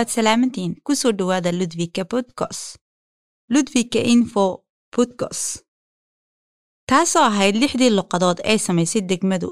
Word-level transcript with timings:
waad 0.00 0.08
salaamantihiin 0.16 0.74
ku 0.86 0.96
soo 0.96 1.12
dhowaada 1.12 1.52
ludwika 1.52 2.04
bodkos 2.12 2.60
ludwika 3.54 3.98
info 4.14 4.44
bodkos 4.96 5.40
taasoo 6.90 7.22
ahayd 7.30 7.56
lixdii 7.62 7.90
luqadood 7.98 8.38
ay 8.50 8.58
samaysay 8.58 9.02
degmadu. 9.10 9.50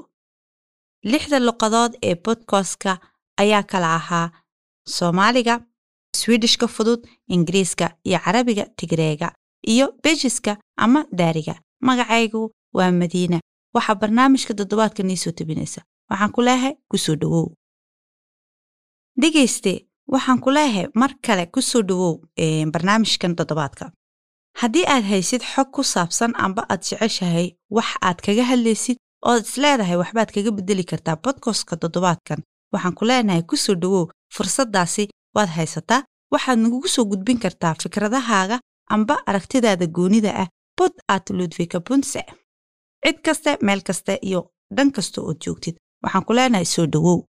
Lixda 1.11 1.37
luqadood 1.39 1.93
ee 2.07 2.15
bodkostka 2.25 2.91
ayaa 3.41 3.63
kala 3.71 3.89
ahaa 3.99 4.27
soomaaliga 4.95 5.55
swidishka 6.19 6.67
fudud 6.67 7.01
ingiriiska 7.33 7.85
iyo 8.07 8.19
carabiga 8.25 8.65
tigreega 8.77 9.27
iyo 9.71 9.85
bejiska 10.03 10.57
ama 10.77 11.05
daariga. 11.19 11.55
Magacaygu 11.87 12.51
waa 12.77 12.91
madiina. 12.91 13.39
Waxaa 13.75 13.95
barnaamijka 14.01 14.53
toddobaadka 14.53 15.03
nii 15.03 15.17
soo 15.23 15.31
tebinaysa 15.31 15.81
waxaan 16.09 16.31
ku 16.35 16.41
leeyahay 16.41 16.75
ku 16.89 16.97
soo 16.97 17.15
dhowow. 17.15 17.47
Dhegayste 19.21 19.88
waxaan 20.13 20.39
ku 20.43 20.49
leeyahay 20.55 20.87
mar 21.01 21.11
kale 21.25 21.45
ku 21.53 21.61
soo 21.61 21.81
dhowow 21.89 22.15
barnaamijkan 22.73 23.33
toddobaadka. 23.39 23.85
Haddii 24.61 24.85
aad 24.93 25.03
haysid 25.11 25.41
xog 25.51 25.67
ku 25.75 25.81
saabsan 25.93 26.31
amba 26.45 26.61
aad 26.71 26.81
jeceshahay 26.87 27.47
wax 27.75 27.89
aad 28.07 28.17
kaga 28.25 28.43
hadlaysid 28.51 28.97
ood 29.29 29.43
isleedahay 29.49 29.97
waxbaad 30.01 30.29
kaga 30.35 30.51
beddeli 30.57 30.83
kartaa 30.91 31.15
bodkostka 31.23 31.75
toddobaadkan. 31.81 32.39
Waxaan 32.73 32.95
ku 32.97 33.03
leenahay 33.09 33.43
ku 33.49 33.55
soo 33.65 33.75
dhowow 33.81 34.05
fursaddaasi 34.35 35.03
waad 35.35 35.49
haysataa. 35.57 36.01
Waxaad 36.33 36.59
nagugu 36.63 36.87
soo 36.95 37.05
gudbin 37.11 37.39
kartaa 37.43 37.73
fikradahaaga 37.81 38.57
amba 38.93 39.15
aragtidaada 39.29 39.85
goonida 39.95 40.31
ah 40.41 40.47
bod 40.77 40.93
at 41.15 41.25
ludwika 41.37 41.79
bunse 41.85 42.21
cid 43.05 43.17
kaste 43.25 43.51
meel 43.65 43.81
kaste 43.87 44.13
iyo 44.29 44.41
dhan 44.75 44.89
kasta 44.95 45.21
ood 45.21 45.37
joogtid. 45.45 45.75
Waxaan 46.03 46.23
ku 46.27 46.33
leenahay 46.37 46.65
soo 46.65 46.85
dhowow 46.93 47.19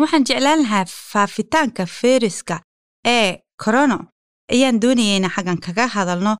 waxaan 0.00 0.24
jeclaan 0.28 0.60
lahaa 0.62 0.84
faafitaanka 1.12 1.82
fayraska 1.98 2.56
ee 3.16 3.28
korono 3.64 3.98
ayaan 4.52 4.80
doonayaynaa 4.82 5.34
xaggan 5.36 5.58
kaga 5.66 5.86
hadalno. 5.96 6.32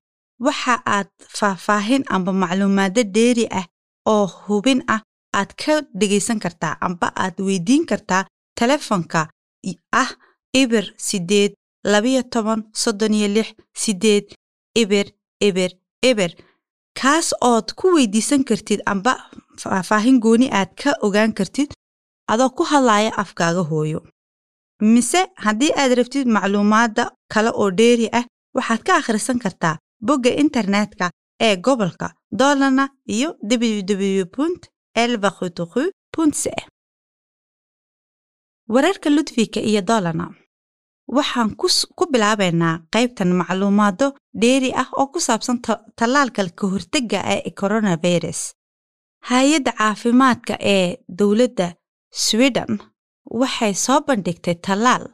Waxa 0.47 0.75
aad 0.97 1.09
faahfaahin 1.39 2.05
amba 2.15 2.33
macluumaado 2.43 3.03
dheeri 3.15 3.45
ah 3.59 3.67
oo 4.13 4.27
hubin 4.47 4.81
ah. 4.95 5.01
Aad 5.39 5.51
ka 5.63 5.75
dhegaysan 6.01 6.39
kartaa 6.45 6.75
amba 6.87 7.07
aad 7.23 7.37
weydiin 7.47 7.85
kartaa 7.91 8.23
telefonka 8.61 9.21
ah. 10.03 10.11
Ibir 10.63 10.85
siddeed 11.07 11.53
labiyo 11.93 12.23
toban 12.33 12.61
soddon 12.83 13.15
iyo 13.15 13.29
lix 13.37 13.49
siddeed 13.83 14.27
ibir 14.83 15.07
ibir 15.49 15.71
ibir. 16.11 16.33
Kaas 17.01 17.29
ood 17.51 17.69
ku 17.79 17.87
weydiisan 17.97 18.43
kartid 18.49 18.81
amba 18.93 19.13
faahfaahin 19.63 20.19
gooni 20.25 20.49
aad 20.59 20.71
ka 20.83 20.91
ogaan 21.07 21.33
kartid 21.39 21.71
adoo 22.33 22.51
ku 22.57 22.63
hadlaaya 22.71 23.11
afkaaga 23.23 23.63
hooyo. 23.71 24.01
Mise 24.93 25.21
haddii 25.45 25.73
aad 25.81 25.93
rabtid 25.99 26.27
macluumaadda 26.37 27.05
kale 27.33 27.51
oo 27.61 27.71
dheeri 27.79 28.07
ah 28.19 28.25
waxaad 28.57 28.83
ka 28.87 28.93
akhrisan 29.01 29.39
kartaa 29.45 29.77
bogga 30.07 30.31
internetka 30.43 31.07
ee 31.47 31.57
gobolka 31.65 32.09
doolana 32.39 32.85
iyo 33.15 33.29
ww 33.51 34.25
punt 34.35 34.61
elbakhutuqu 35.03 35.83
punt 36.15 36.35
ce 36.43 36.51
wararka 38.73 39.09
ludwika 39.11 39.61
iyo 39.71 39.81
doolana 39.89 40.27
waxaan 41.17 41.51
ku 41.99 42.05
bilaabaynaa 42.13 42.81
qaybtan 42.95 43.31
macluumaado 43.41 44.07
dheeri 44.41 44.71
ah 44.83 44.89
oo 45.01 45.07
ku 45.13 45.19
saabsan 45.27 45.59
tallaalka 45.99 46.43
ka 46.59 46.65
hortegga 46.73 47.19
ee 47.35 47.51
coronavirus. 47.61 48.41
Hay'adda 49.29 49.73
caafimaadka 49.79 50.55
ee 50.75 50.97
dowladda 51.19 51.67
sweden. 52.27 52.71
Waxay 53.41 53.75
soo 53.85 54.01
bandhigtay 54.07 54.55
tallaal. 54.67 55.05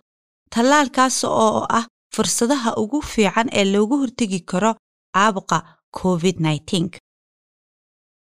Tallaalkaas 0.54 1.24
oo 1.24 1.66
ah 1.78 1.86
fursadaha 2.14 2.70
ugu 2.82 2.98
fiican 3.12 3.48
ee 3.58 3.64
loogu 3.72 3.96
hortegi 4.02 4.40
karo 4.50 4.70
caabuqa 5.14 5.58
covid 5.98 6.36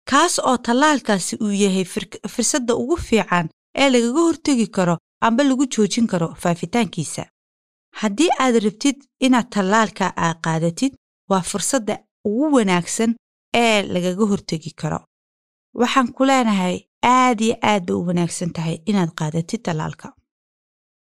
kaas 0.09 0.39
oo 0.39 0.57
tallaalkaasi 0.66 1.35
uu 1.43 1.51
yahay 1.63 1.85
fursadda 2.33 2.73
ugu 2.81 2.95
fiican 3.07 3.47
ee 3.81 3.89
lagaga 3.93 4.21
hortegi 4.27 4.67
karo 4.75 4.95
amba 5.25 5.43
lagu 5.43 5.66
joojin 5.73 6.07
karo 6.07 6.27
faafitaankiisa. 6.41 7.23
Haddii 7.99 8.29
aad 8.39 8.55
rabtid 8.66 8.97
inaad 9.25 9.49
tallaalka 9.55 10.05
aad 10.25 10.37
qaadatid 10.45 10.93
waa 11.29 11.41
fursadda 11.51 11.95
ugu 12.29 12.45
wanaagsan 12.55 13.11
ee 13.53 13.81
lagaga 13.93 14.25
hortegi 14.31 14.71
karo. 14.81 14.99
Waxaan 15.79 16.07
ku 16.16 16.23
leenahay 16.29 16.77
aad 17.03 17.41
iyo 17.41 17.56
aad 17.63 17.85
bay 17.88 17.96
u 17.96 18.06
wanaagsan 18.08 18.52
tahay 18.56 18.78
inaad 18.90 19.12
qaadatid 19.19 19.62
tallaalka. 19.66 20.08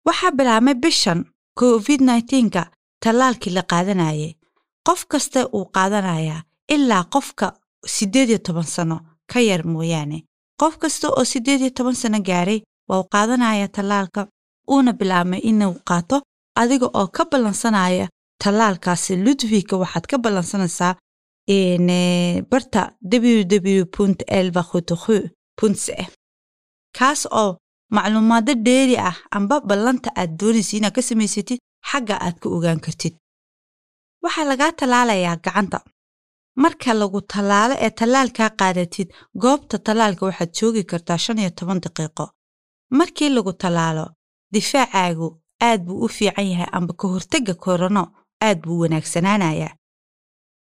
Waxaa 0.07 0.31
bilaabmay 0.37 0.75
bishan 0.83 1.19
covid 1.59 2.01
nka 2.01 2.63
tallaalkii 3.03 3.53
la 3.53 3.61
qaadanayay. 3.71 4.33
Qof 4.87 5.05
kasta 5.11 5.39
uu 5.55 5.65
qaadanayaa 5.75 6.41
ilaa 6.73 7.03
qofka 7.13 7.47
siddeed 7.95 8.29
iyo 8.29 8.37
toban 8.39 8.63
sano 8.75 8.97
ka 9.31 9.39
yar 9.39 9.63
mooyaane. 9.65 10.17
Qof 10.61 10.77
kasta 10.77 11.07
oo 11.09 11.23
siddeed 11.23 11.61
iyo 11.61 11.69
toban 11.77 11.95
sano 11.95 12.19
gaaray 12.19 12.59
waa 12.89 12.99
u 12.99 13.07
qaadanaya 13.13 13.67
tallaalka. 13.67 14.27
Uuna 14.71 14.93
bilaabmay 14.93 15.39
inuu 15.49 15.73
qaato 15.89 16.21
adiga 16.55 16.87
oo 16.93 17.07
ka 17.07 17.25
ballansanaya 17.31 18.07
tallaalkaasi 18.43 19.15
ludwika 19.25 19.77
waxaad 19.77 20.05
ka 20.11 20.17
ballansanaysaa 20.17 20.95
barta 22.51 22.81
ww 23.11 23.85
punt 23.95 24.19
elbakhutuqu 24.27 25.17
puntse 25.59 25.93
kaas 26.97 27.21
oo 27.41 27.51
macluumaado 27.95 28.53
dheeri 28.65 28.95
ah 29.09 29.15
amba 29.37 29.55
ballanta 29.69 30.09
aad 30.19 30.31
doonaysa 30.39 30.73
inaad 30.77 30.93
ka 30.95 31.01
samaysatid 31.09 31.59
xagga 31.89 32.15
aad 32.25 32.35
ka 32.41 32.47
ogaan 32.55 32.79
kartid. 32.85 33.13
Waxaa 34.23 34.45
lagaa 34.51 34.71
tallaalayaa 34.79 35.37
gacanta. 35.45 35.79
Marka 36.63 36.91
lagu 37.01 37.19
tallaalo 37.33 37.75
ee 37.85 37.89
tallaalkaa 37.99 38.49
qaadatid 38.59 39.07
goobta 39.41 39.75
tallaalka 39.85 40.23
waxaad 40.29 40.51
joogi 40.59 40.83
kartaa 40.91 41.17
shan 41.23 41.39
iyo 41.41 41.49
toban 41.57 41.79
daqiiqo. 41.85 42.25
Markii 42.97 43.29
lagu 43.35 43.53
tallaalo 43.61 44.05
difaacaagu 44.53 45.27
aad 45.67 45.79
buu 45.85 45.99
u 46.05 46.07
fiican 46.15 46.47
yahay 46.51 46.69
amba 46.77 46.93
ka 46.99 47.05
hortegga 47.13 47.53
korono 47.63 48.03
aad 48.47 48.57
buu 48.65 48.79
wanaagsanaanayaa 48.83 49.73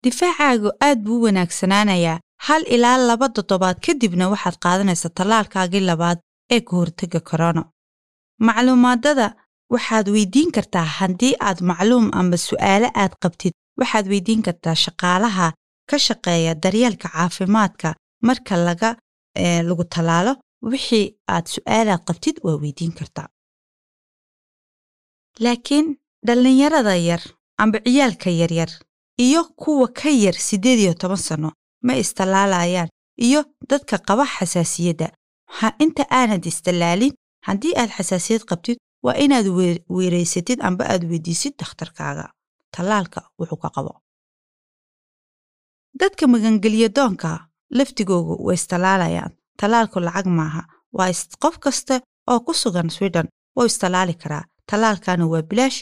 difaacaagu 0.03 0.69
aad 0.87 0.99
buu 1.05 1.21
wanaagsanaanayaa 1.25 2.19
hal 2.47 2.63
ilaa 2.75 2.97
laba 3.09 3.27
toddobaad 3.37 3.77
kadibna 3.85 4.25
waxaad 4.33 4.57
qaadanaysaa 4.65 5.15
tallaalkaagii 5.19 5.83
labaad 5.89 6.19
ee 6.55 6.61
ka 6.67 6.73
hortegga 6.79 7.19
korono 7.29 7.63
macluumaadada 8.47 9.27
waxaad 9.73 10.07
weydiin 10.15 10.51
kartaa 10.55 10.85
haddii 10.97 11.33
aad 11.47 11.59
macluum 11.69 12.05
amba 12.19 12.37
su'aale 12.47 12.87
aad 13.03 13.13
qabtid. 13.23 13.53
Waxaad 13.79 14.05
weydiin 14.13 14.41
kartaa 14.47 14.75
shaqaalaha 14.85 15.47
ka 15.89 15.97
shaqeeya 16.07 16.53
daryeelka 16.63 17.07
caafimaadka 17.15 17.89
marka 18.27 18.53
laga 18.67 18.89
lagu 19.67 19.83
tallaalo. 19.93 20.33
Wixii 20.71 21.05
aad 21.35 21.45
su'aalaad 21.55 22.01
qabtid 22.07 22.35
waa 22.45 22.57
weydiin 22.63 22.93
kartaa. 22.99 23.27
Laakiin 25.43 25.87
dhallinyarada 26.27 26.95
yar 27.09 27.21
amba 27.63 27.77
ciyaalka 27.85 28.29
yaryar 28.41 28.71
iyo 29.25 29.41
kuwa 29.61 29.87
ka 29.99 30.09
yar 30.23 30.35
siddeed 30.47 30.79
iyo 30.79 30.93
toban 31.01 31.17
sanno 31.27 31.49
ma 31.85 31.93
istallaalayaan 32.03 32.89
iyo 33.27 33.41
dadka 33.69 33.97
qaba 34.07 34.25
xasaasiyadda. 34.35 35.07
Inta 35.83 36.03
aanad 36.09 36.45
istallaalin 36.51 37.13
haddii 37.47 37.73
aad 37.81 37.91
xasaasiyad 37.97 38.43
qabtid 38.49 38.77
waa 39.05 39.15
inaad 39.25 39.47
weeraysatid 39.95 40.59
amba 40.67 40.83
aad 40.93 41.03
weydiisid 41.11 41.53
dakhtarkaaga 41.61 42.25
tallaalka 42.75 43.19
wuxuu 43.39 43.59
ka 43.63 43.69
qabo. 43.75 43.93
Dadka 45.99 46.27
magangelya 46.27 46.89
doonka 46.95 47.29
laftigoogu 47.77 48.33
way 48.47 48.55
istallaalayaan 48.55 49.31
tallaalku 49.59 49.99
lacag 49.99 50.25
maaha. 50.39 50.63
Waa 50.97 51.11
qof 51.43 51.55
kasta 51.59 51.95
oo 52.31 52.39
ku 52.45 52.53
sugan 52.53 52.89
sweden 52.89 53.27
wuu 53.55 53.65
istallaali 53.65 54.13
karaa. 54.13 54.43
Tallaalkana 54.69 55.25
waa 55.31 55.41
bilaash. 55.49 55.79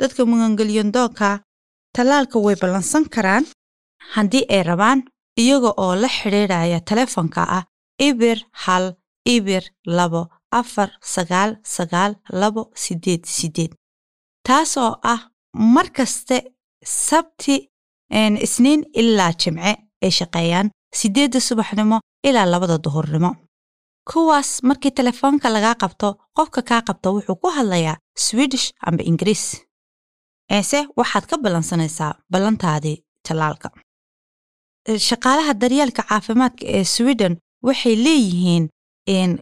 Dadka 0.00 0.24
magangelyadoonka 0.26 1.28
tallaalka 1.96 2.38
way 2.44 2.56
ballansan 2.62 3.04
karaan 3.14 3.44
haddii 4.12 4.44
ay 4.54 4.62
rabaan 4.70 5.00
iyaga 5.42 5.70
oo 5.84 5.94
la 6.02 6.08
xidhiidhaya 6.16 6.78
telefonka 6.90 7.42
ah 7.58 7.64
ibir 8.08 8.38
hal 8.64 8.84
ibir 9.34 9.62
labo 9.96 10.22
afar 10.60 10.90
sagaal 11.14 11.50
sagaal 11.76 12.12
labo 12.40 12.62
siddeed 12.82 13.22
siddeed. 13.36 13.72
Taas 14.46 14.76
oo 14.76 14.92
ah 15.12 15.20
mar 15.74 15.86
kaste 15.96 16.36
sabti 17.06 17.56
isniin 18.46 18.82
ilaa 19.00 19.32
jimce 19.40 19.72
ay 20.04 20.10
shaqeeyaan 20.18 20.68
siddeedda 21.00 21.40
subaxnimo 21.48 21.98
ilaa 22.28 22.46
labada 22.52 22.76
duhurnimo. 22.84 23.30
Kuwaas 24.10 24.50
markii 24.68 24.90
telefoonka 24.98 25.48
lagaa 25.56 25.74
qabto 25.82 26.08
qofka 26.36 26.60
kaa 26.68 26.82
qabta 26.88 27.08
wuxuu 27.14 27.36
ku 27.42 27.48
hadlayaa 27.56 27.96
swidish 28.24 28.66
amba 28.86 29.02
ingiriis. 29.10 29.44
Eese 30.56 30.78
waxaad 30.98 31.24
ka 31.30 31.36
ballansanaysaa 31.44 32.12
ballantaadii 32.32 32.96
tallaalka 33.26 33.68
shaqaalaha 34.88 35.54
daryeelka 35.54 36.02
caafimaadka 36.08 36.64
ee 36.66 36.84
sweden 36.84 37.36
waxay 37.66 37.96
leeyihiin 38.06 39.38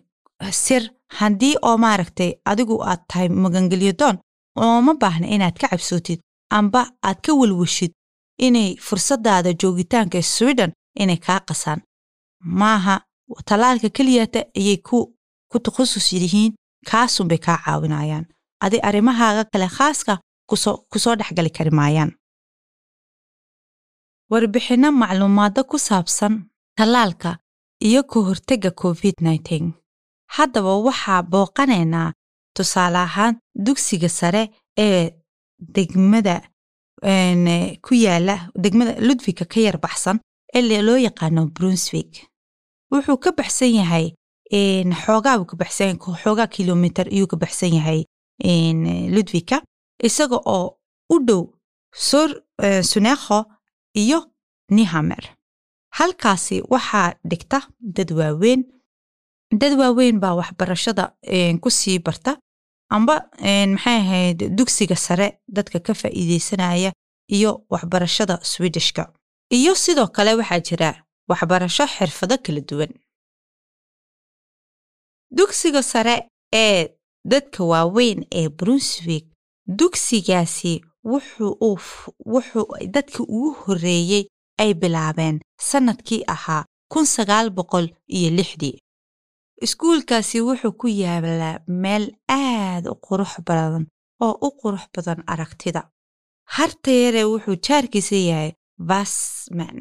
sir 0.64 0.82
haddii 1.18 1.54
oo 1.62 1.76
maaragtay 1.84 2.30
adigu 2.44 2.74
aad 2.84 3.00
tahay 3.08 3.28
magangelyo 3.28 3.92
doon 4.00 4.16
ooma 4.56 4.94
baahna 5.02 5.26
inaad 5.34 5.56
ka 5.60 5.68
cabsootid 5.68 6.20
amba 6.58 6.80
aad 7.08 7.18
ka 7.26 7.32
welweshid 7.40 7.92
inay 8.38 8.76
fursadaada 8.86 9.52
joogitaanka 9.60 10.18
ee 10.18 10.22
sweden 10.22 10.70
inay 11.02 11.16
kaa 11.26 11.40
qasaan. 11.48 11.80
Maaha 12.60 12.94
tallaalka 13.48 13.88
keliyata 13.96 14.40
ayay 14.58 14.76
ku 15.50 15.58
takhasus 15.64 16.12
yihiin 16.12 16.52
kaasunbay 16.90 17.38
kaa 17.38 17.58
caawinayaan. 17.64 18.24
Adi 18.64 18.78
arrimahaaga 18.88 19.44
kale 19.52 19.68
khaaska 19.76 20.18
ku 20.48 20.56
soo 20.56 20.76
ku 20.90 20.98
soo 20.98 21.14
dhexgali 21.16 21.50
kari 21.50 21.70
maayaan 21.70 22.10
warbixinno 24.32 24.88
macluumaado 25.00 25.62
ku 25.70 25.76
saabsan 25.88 26.34
tallaalka 26.76 27.30
iyo 27.86 28.00
ka 28.10 28.18
hortagga 28.26 28.70
covid 28.82 29.14
nneteen 29.20 29.66
haddaba 30.36 30.72
waxaa 30.86 31.22
booqanaynaa 31.32 32.12
tusaale 32.56 32.98
ahaan 33.08 33.34
dugsiga 33.64 34.08
sare 34.08 34.42
ee 34.86 35.10
degmada 35.76 36.36
ku 37.84 37.92
yaalla 38.04 38.34
degmada 38.62 38.92
ludwika 39.06 39.44
ka 39.52 39.60
yar 39.66 39.76
baxsan 39.84 40.16
ee 40.54 40.82
loo 40.86 40.96
yaqaano 41.08 41.42
brunswick. 41.56 42.12
Wuxuu 42.92 43.16
ka 43.24 43.30
baxsan 43.38 43.72
yahay 43.80 44.06
xoogaa 45.04 45.36
buu 45.38 45.46
ka 45.50 45.56
baxsan 45.62 45.98
xoogaa 46.22 46.46
kilomitir 46.56 47.06
ayuu 47.12 47.26
ka 47.32 47.36
baxsan 47.42 47.72
yahay 47.78 48.00
ludwika 49.14 49.56
isaga 50.08 50.36
oo 50.56 50.66
u 51.14 51.16
dhow 51.26 51.42
sor 52.08 52.30
sunekho 52.90 53.38
iyo 53.94 54.18
nihamer 54.70 55.24
halkaasi 55.98 56.62
waxaa 56.72 57.14
dhigta 57.30 57.58
dad 57.80 58.10
waaweyn. 58.12 58.62
Dad 59.60 59.72
waaweyn 59.80 60.20
baa 60.20 60.34
waxbarashada 60.40 61.04
ku 61.60 61.70
sii 61.70 61.98
barta. 61.98 62.38
Amba 62.90 63.16
maxay 63.72 63.96
ahayd 64.00 64.38
dugsiga 64.56 64.96
sare 64.96 65.40
dadka 65.48 65.80
ka 65.80 65.92
faa'iidaysanaya 65.94 66.92
iyo 67.28 67.64
waxbarashada 67.70 68.40
swedishka. 68.42 69.12
Iyo 69.50 69.74
sidoo 69.74 70.08
kale 70.08 70.34
waxaa 70.40 70.60
jira 70.60 70.90
waxbarasho 71.28 71.84
xirfado 71.86 72.36
kala 72.44 72.60
duwan. 72.60 72.92
Dugsiga 75.30 75.82
sare 75.82 76.28
ee 76.52 76.88
dadka 77.24 77.64
waaweyn 77.64 78.26
ee 78.32 78.48
brunswick 78.48 79.26
dugsigaasi 79.66 80.80
wuxuu 81.04 82.66
dadka 82.94 83.20
ugu 83.22 83.50
horreeyey 83.62 84.24
ay 84.62 84.74
bilaabeen 84.80 85.40
sannadkii 85.70 86.22
ahaa 86.34 86.64
kun 86.92 87.06
sagaal 87.06 87.48
boqol 87.56 87.86
iyo 88.16 88.30
lixdii 88.38 88.76
iskuulkaasi 89.64 90.40
wuxuu 90.48 90.72
ku 90.80 90.86
yaalaa 90.88 91.58
meel 91.82 92.04
aad 92.28 92.84
u 92.92 92.94
qurux 93.06 93.32
badan 93.46 93.84
oo 94.24 94.34
u 94.46 94.48
qurux 94.60 94.84
badan 94.96 95.20
aragtida. 95.32 95.82
Hartayare 96.56 97.22
wuxuu 97.32 97.56
jaarkiisa 97.66 98.16
yahay 98.28 98.52
vasman 98.88 99.78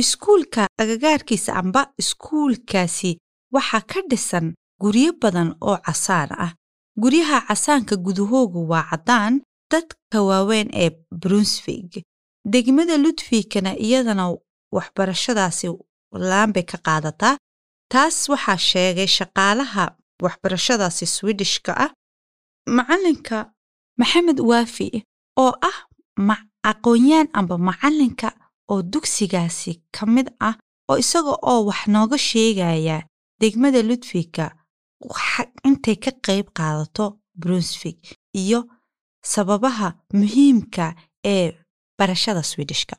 iskuulka 0.00 0.66
agagaarkiisa 0.82 1.52
amba 1.60 1.82
iskuulkaasi 2.02 3.10
waxaa 3.54 3.80
ka 3.90 4.00
dhisan 4.10 4.46
guryo 4.82 5.12
badan 5.22 5.50
oo 5.60 5.76
casaan 5.86 6.30
ah. 6.44 6.52
Guryaha 7.02 7.38
casaanka 7.48 7.94
gudahoogu 7.96 8.60
waa 8.70 8.84
caddaan 8.90 9.34
dadka 9.70 10.18
waaweyn 10.28 10.68
ee 10.72 10.90
brunswick. 11.22 11.92
Degmada 12.52 12.96
ludwigkana 13.04 13.72
iyadana 13.86 14.24
waxbarashadaasi 14.76 15.66
laanbay 16.12 16.62
ka 16.70 16.78
qaadataa 16.86 17.36
taas 17.92 18.28
waxaa 18.32 18.56
sheegay 18.70 19.06
shaqaalaha 19.18 19.84
waxbarashadaasi 20.24 21.06
swedishka 21.16 21.72
ah 21.84 21.90
macalinka 22.76 23.38
maxamed 23.98 24.38
waafi 24.50 24.88
oo 25.44 25.52
ah 25.70 25.78
aqoonyaan 26.70 27.28
amba 27.38 27.56
macalinka 27.68 28.28
oo 28.72 28.82
dugsigaasi 28.92 29.72
ka 29.96 30.06
mid 30.14 30.28
ah 30.48 30.54
oo 30.90 30.96
isaga 31.02 31.32
oo 31.50 31.60
wax 31.68 31.80
nooga 31.94 32.18
sheegaya 32.18 32.98
degmada 33.40 33.80
ludwigka 33.88 34.44
intay 35.68 35.96
ka 36.04 36.10
qayb 36.26 36.46
qaadato 36.58 37.04
brunswick 37.40 38.00
iyo 38.42 38.60
sababaha 39.24 39.88
muhiimka 40.12 40.86
ee 41.24 41.52
barashada 41.98 42.42
swedishka 42.42 42.96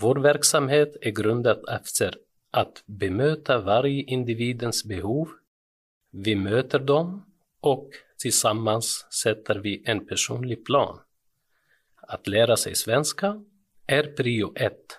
Vår 0.00 0.16
verksamhet 0.16 0.96
är 1.00 1.10
grundad 1.10 1.64
efter 1.68 2.14
att 2.50 2.82
bemöta 2.86 3.58
varje 3.58 4.02
individens 4.02 4.84
behov. 4.84 5.28
Vi 6.10 6.36
möter 6.36 6.78
dem 6.78 7.24
och 7.60 7.90
tillsammans 8.18 9.06
sätter 9.22 9.54
vi 9.54 9.82
en 9.86 10.06
personlig 10.06 10.64
plan. 10.64 10.98
Att 11.96 12.26
lära 12.26 12.56
sig 12.56 12.74
svenska 12.74 13.44
är 13.86 14.02
prio 14.02 14.52
ett. 14.56 14.98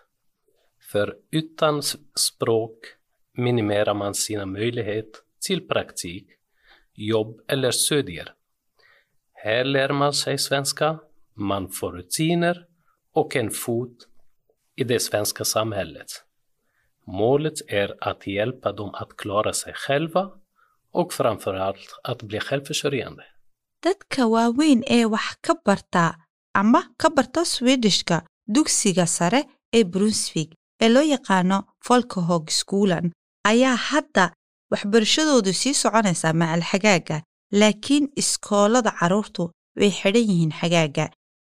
För 0.91 1.15
utan 1.31 1.81
språk 2.15 2.77
minimerar 3.37 3.93
man 3.93 4.13
sina 4.13 4.45
möjligheter 4.45 5.21
till 5.47 5.67
praktik, 5.67 6.27
jobb 6.93 7.41
eller 7.47 7.71
studier. 7.71 8.33
Här 9.45 9.63
lär 9.73 9.91
man 10.01 10.13
sig 10.13 10.37
svenska, 10.37 10.99
man 11.49 11.69
får 11.77 11.91
rutiner 11.91 12.55
och 13.19 13.35
en 13.35 13.51
fot 13.51 13.97
i 14.75 14.83
det 14.83 14.99
svenska 14.99 15.43
samhället. 15.45 16.07
Målet 17.07 17.53
är 17.67 17.89
att 18.09 18.27
hjälpa 18.27 18.71
dem 18.71 18.89
att 18.93 19.17
klara 19.17 19.53
sig 19.53 19.73
själva 19.73 20.29
och 20.91 21.13
framförallt 21.13 21.87
att 22.03 22.21
bli 22.23 22.39
självförsörjande. 22.39 23.23
dadka 23.83 24.23
waaweyn 24.33 24.83
ee 24.87 25.05
wax 25.05 25.35
ka 25.45 25.53
barta 25.65 26.05
ama 26.61 26.81
ka 27.01 27.09
barta 27.09 27.41
swedishka 27.45 28.17
dugsiga 28.55 29.05
sare 29.07 29.41
ee 29.77 29.83
brunswick 29.93 30.51
ee 30.83 30.89
loo 30.89 31.03
yaqaano 31.13 31.57
folkahog 31.87 32.45
schoolan 32.59 33.05
ayaa 33.51 33.75
hadda 33.89 34.25
waxbarashadoodu 34.71 35.53
sii 35.61 35.73
soconaysaa 35.81 36.33
macal 36.41 36.61
xagaaga 36.71 37.17
laakiin 37.59 38.05
iskoolada 38.21 38.91
carruurtu 38.99 39.43
way 39.79 39.91
xidhan 39.99 40.25
yihiin 40.29 40.51
xagaaga. 40.59 41.05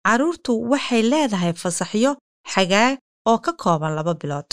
Carruurtu 0.06 0.52
waxay 0.72 1.02
leedahay 1.12 1.54
fasaxyo 1.62 2.12
xagaag 2.54 2.98
oo 3.30 3.38
ka 3.46 3.52
kooban 3.62 3.96
laba 3.98 4.14
bilood. 4.22 4.50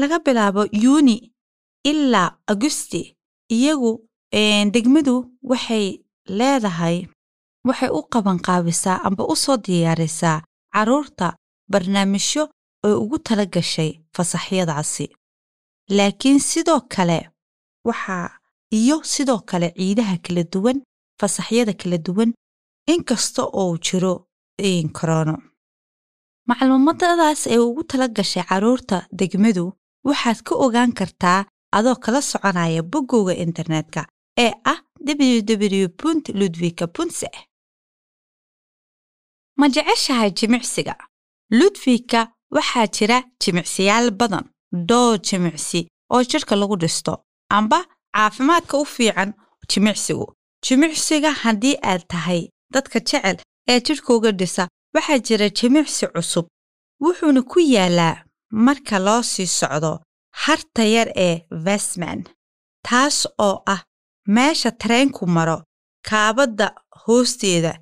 Laga 0.00 0.18
bilaabo 0.26 0.62
yuuni 0.84 1.16
ilaa 1.90 2.30
agusti 2.52 3.02
iyagu 3.56 3.90
degmadu 4.74 5.14
waxay 5.50 5.86
leedahay 6.38 6.96
waxay 7.68 7.90
u 7.98 8.00
qabanqaabisaa 8.12 9.02
amba 9.06 9.22
u 9.32 9.36
soo 9.44 9.56
diyaarisaa 9.64 10.42
carruurta 10.74 11.26
barnaamijyo 11.72 12.42
oo 12.86 12.96
ugu 13.02 13.18
tala 13.26 13.44
gashay 13.54 13.90
fasaxyadaasi. 14.16 15.06
Laakiin 15.96 16.38
sidoo 16.40 16.80
kale 16.94 17.18
waxaa 17.88 18.26
iyo 18.78 18.96
sidoo 19.12 19.40
kale 19.50 19.68
ciidaha 19.76 20.16
kala 20.24 20.42
duwan 20.52 20.78
fasaxyada 21.20 21.72
kala 21.80 21.98
duwan 22.06 22.30
inkasta 22.92 23.42
oo 23.60 23.76
jiro 23.86 24.14
korono. 24.96 25.36
Macluumaadadaas 26.48 27.46
ee 27.46 27.58
ugu 27.58 27.82
tala 27.90 28.06
gashay 28.16 28.42
carruurta 28.48 28.96
degmadu 29.18 29.64
waxaad 30.08 30.38
ka 30.46 30.54
ogaan 30.64 30.92
kartaa 30.98 31.40
adoo 31.76 31.96
kala 32.04 32.20
soconaya 32.30 32.82
boggowga 32.92 33.34
internetka 33.44 34.00
ee 34.44 34.52
ah 34.72 34.78
www 35.06 35.88
punt 36.00 36.24
ludwika 36.38 36.86
punse 36.94 37.28
ma 39.58 39.66
jeceshahay 39.74 40.30
jimicsiga? 40.38 40.94
Ludwika 41.58 42.20
waxaa 42.56 42.86
jira 42.96 43.16
jimicsiyaal 43.42 44.10
badan 44.20 44.44
dhowr 44.88 45.18
jimicsi 45.28 45.80
oo 46.12 46.22
jidhka 46.30 46.54
lagu 46.60 46.76
dhisto 46.82 47.14
amba 47.56 47.78
caafimaadka 48.16 48.74
u 48.78 48.84
fiican 48.84 49.30
jimicsigu. 49.70 50.26
Jimicsiga 50.66 51.30
haddii 51.42 51.76
aad 51.82 52.02
tahay 52.12 52.42
dadka 52.74 52.98
jecel 53.00 53.36
ee 53.68 53.80
jidhkauga 53.86 54.30
dhisa 54.32 54.68
waxaa 54.94 55.18
jira 55.26 55.48
jimicsi 55.58 56.06
cusub. 56.14 56.46
Wuxuuna 57.04 57.42
ku 57.42 57.58
yaalaa 57.60 58.16
marka 58.50 58.98
loo 59.06 59.22
sii 59.22 59.46
socdo 59.46 59.92
harta 60.42 60.84
yar 60.94 61.08
ee 61.16 61.36
vesman 61.64 62.20
taas 62.88 63.18
oo 63.46 63.56
ah 63.74 63.82
meesha 64.34 64.70
tareenku 64.80 65.26
maro 65.26 65.58
kaabadda 66.08 66.66
hoosteeda. 67.06 67.72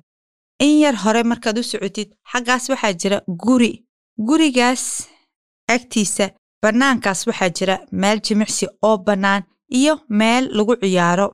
In 0.65 0.79
yar 0.83 0.95
hore 1.03 1.21
markaad 1.23 1.57
u 1.59 1.63
socotid 1.63 2.09
xaggaas 2.31 2.69
waxaa 2.69 2.93
jira 3.01 3.17
guri. 3.43 3.73
Gurigaas 4.27 4.85
agtiisa 5.73 6.25
bannaankaas 6.61 7.27
waxaa 7.27 7.49
jira 7.57 7.75
meel 7.91 8.19
jimicsi 8.25 8.65
oo 8.87 8.97
bannaan 8.97 9.43
iyo 9.69 9.93
meel 10.09 10.43
lagu 10.57 10.73
ciyaaro. 10.81 11.27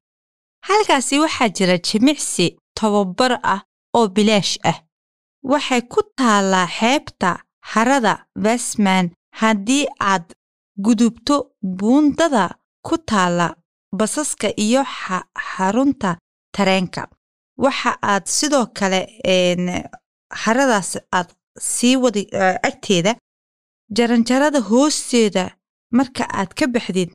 Halkaasi 0.67 1.19
waxaa 1.23 1.49
jira 1.57 1.77
jimicsi 1.87 2.57
tobabar 2.77 3.33
ah 3.43 3.61
oo 3.97 4.07
bilaash 4.15 4.57
ah. 4.71 4.77
Waxay 5.51 5.81
ku 5.81 6.01
taallaa 6.17 6.67
xeebta 6.77 7.29
harada 7.71 8.13
vesman 8.43 9.05
haddii 9.39 9.85
aad 10.11 10.25
gudubto 10.85 11.35
buundada 11.79 12.45
ku 12.87 12.95
taalla 13.09 13.47
basaska 13.99 14.47
iyo 14.65 14.81
xarunta 15.49 16.17
tareenka. 16.55 17.01
Waxa 17.63 17.91
aad 18.11 18.25
sidoo 18.37 18.65
kale 18.77 18.99
haradaas 20.43 20.91
aad 21.17 21.29
sii 21.59 21.95
wadi 22.03 22.23
agteeda 22.69 23.11
jaranjarada 23.97 24.59
hoosteeda 24.69 25.43
marka 25.97 26.23
aad 26.39 26.51
ka 26.57 26.65
baxdid 26.67 27.09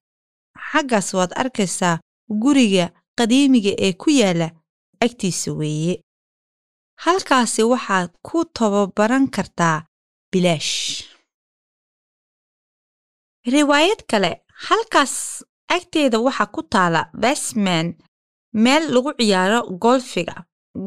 xaggaas 0.73 1.09
waad 1.19 1.33
arkaysaa 1.43 1.97
guriga 2.43 2.87
qadiimiga 3.19 3.73
ee 3.87 3.93
ku 4.03 4.09
yaalla 4.21 4.49
agtiisa 5.05 5.51
weeye. 5.61 5.95
Halkaasi 7.05 7.63
waxaad 7.73 8.11
ku 8.27 8.39
tababaran 8.57 9.27
kartaa 9.37 9.77
bilaash. 10.33 10.75
Riwaayad 13.55 14.01
kale 14.11 14.31
halkaas 14.69 15.15
agteeda 15.77 16.19
waxaa 16.27 16.53
ku 16.55 16.61
taala 16.73 17.01
basman 17.23 17.87
meel 18.63 18.85
lagu 18.95 19.11
ciyaaro 19.19 19.61
golfiga. 19.85 20.37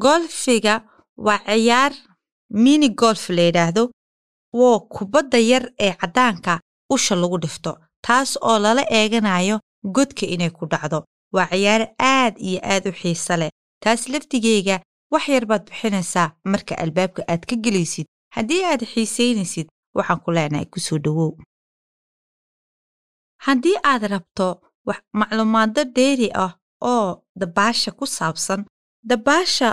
Golfiga 0.04 0.76
waa 1.26 1.40
ciyaar 1.48 1.94
mini 2.64 2.90
golf 3.02 3.24
la 3.36 3.42
yidhaahdo 3.48 3.84
woo 4.60 4.80
kubadda 4.96 5.38
yar 5.52 5.66
ee 5.86 5.94
caddaanka 6.02 6.54
usha 6.94 7.16
lagu 7.22 7.38
dhifto 7.44 7.72
taas 8.06 8.32
oo 8.50 8.58
lala 8.64 8.84
eeganayo 9.00 9.58
godka 9.84 10.26
inay 10.26 10.50
ku 10.50 10.66
dhacdo. 10.72 11.04
Waa 11.36 11.48
ciyaaro 11.52 11.86
aad 12.00 12.34
iyo 12.48 12.60
aad 12.64 12.84
u 12.90 12.92
xiise 13.02 13.36
leh. 13.38 13.50
Taas 13.84 14.08
laftigeyga 14.12 14.76
wax 15.12 15.28
yar 15.30 15.46
baad 15.46 15.64
bixinaysaa 15.70 16.32
marka 16.52 16.74
albaabka 16.84 17.22
aad 17.28 17.44
ka 17.50 17.56
gelaysid. 17.64 18.06
Haddii 18.36 18.64
aad 18.66 18.82
xiisaynaysid 18.92 19.68
waxaan 19.96 20.20
ku 20.24 20.30
leenahay 20.36 20.66
ku 20.74 20.80
soo 20.80 20.98
dhowow 21.06 21.32
haddii 23.46 23.78
aad 23.92 24.04
rabto 24.14 24.48
macluumaado 25.20 25.84
dheeri 25.96 26.28
ah 26.44 26.52
oo 26.92 27.08
dabaasha 27.42 27.92
ku 28.00 28.06
saabsan 28.18 28.62
dabaasha 29.10 29.70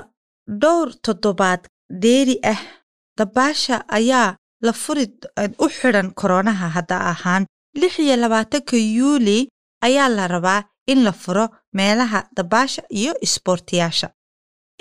dhowr 0.63 0.89
toddobaad 1.05 1.63
dheeri 2.03 2.37
ah 2.53 2.61
dabaasha 3.19 3.77
ayaa 3.99 4.37
la 4.67 4.73
furi 4.83 5.05
u 5.65 5.67
xidhan 5.77 6.09
koronaha 6.21 6.67
hadda 6.77 6.97
ahaan. 7.13 7.43
Lix 7.81 7.95
iyo 7.99 8.17
labaatanka 8.23 8.77
yuuli 8.77 9.39
ayaa 9.87 10.09
la 10.17 10.25
rabaa 10.35 10.61
in 10.93 11.05
la 11.07 11.13
furo 11.13 11.45
meelaha 11.79 12.21
dabaasha 12.37 12.83
iyo 13.01 13.13
isboortiyaasha 13.27 14.09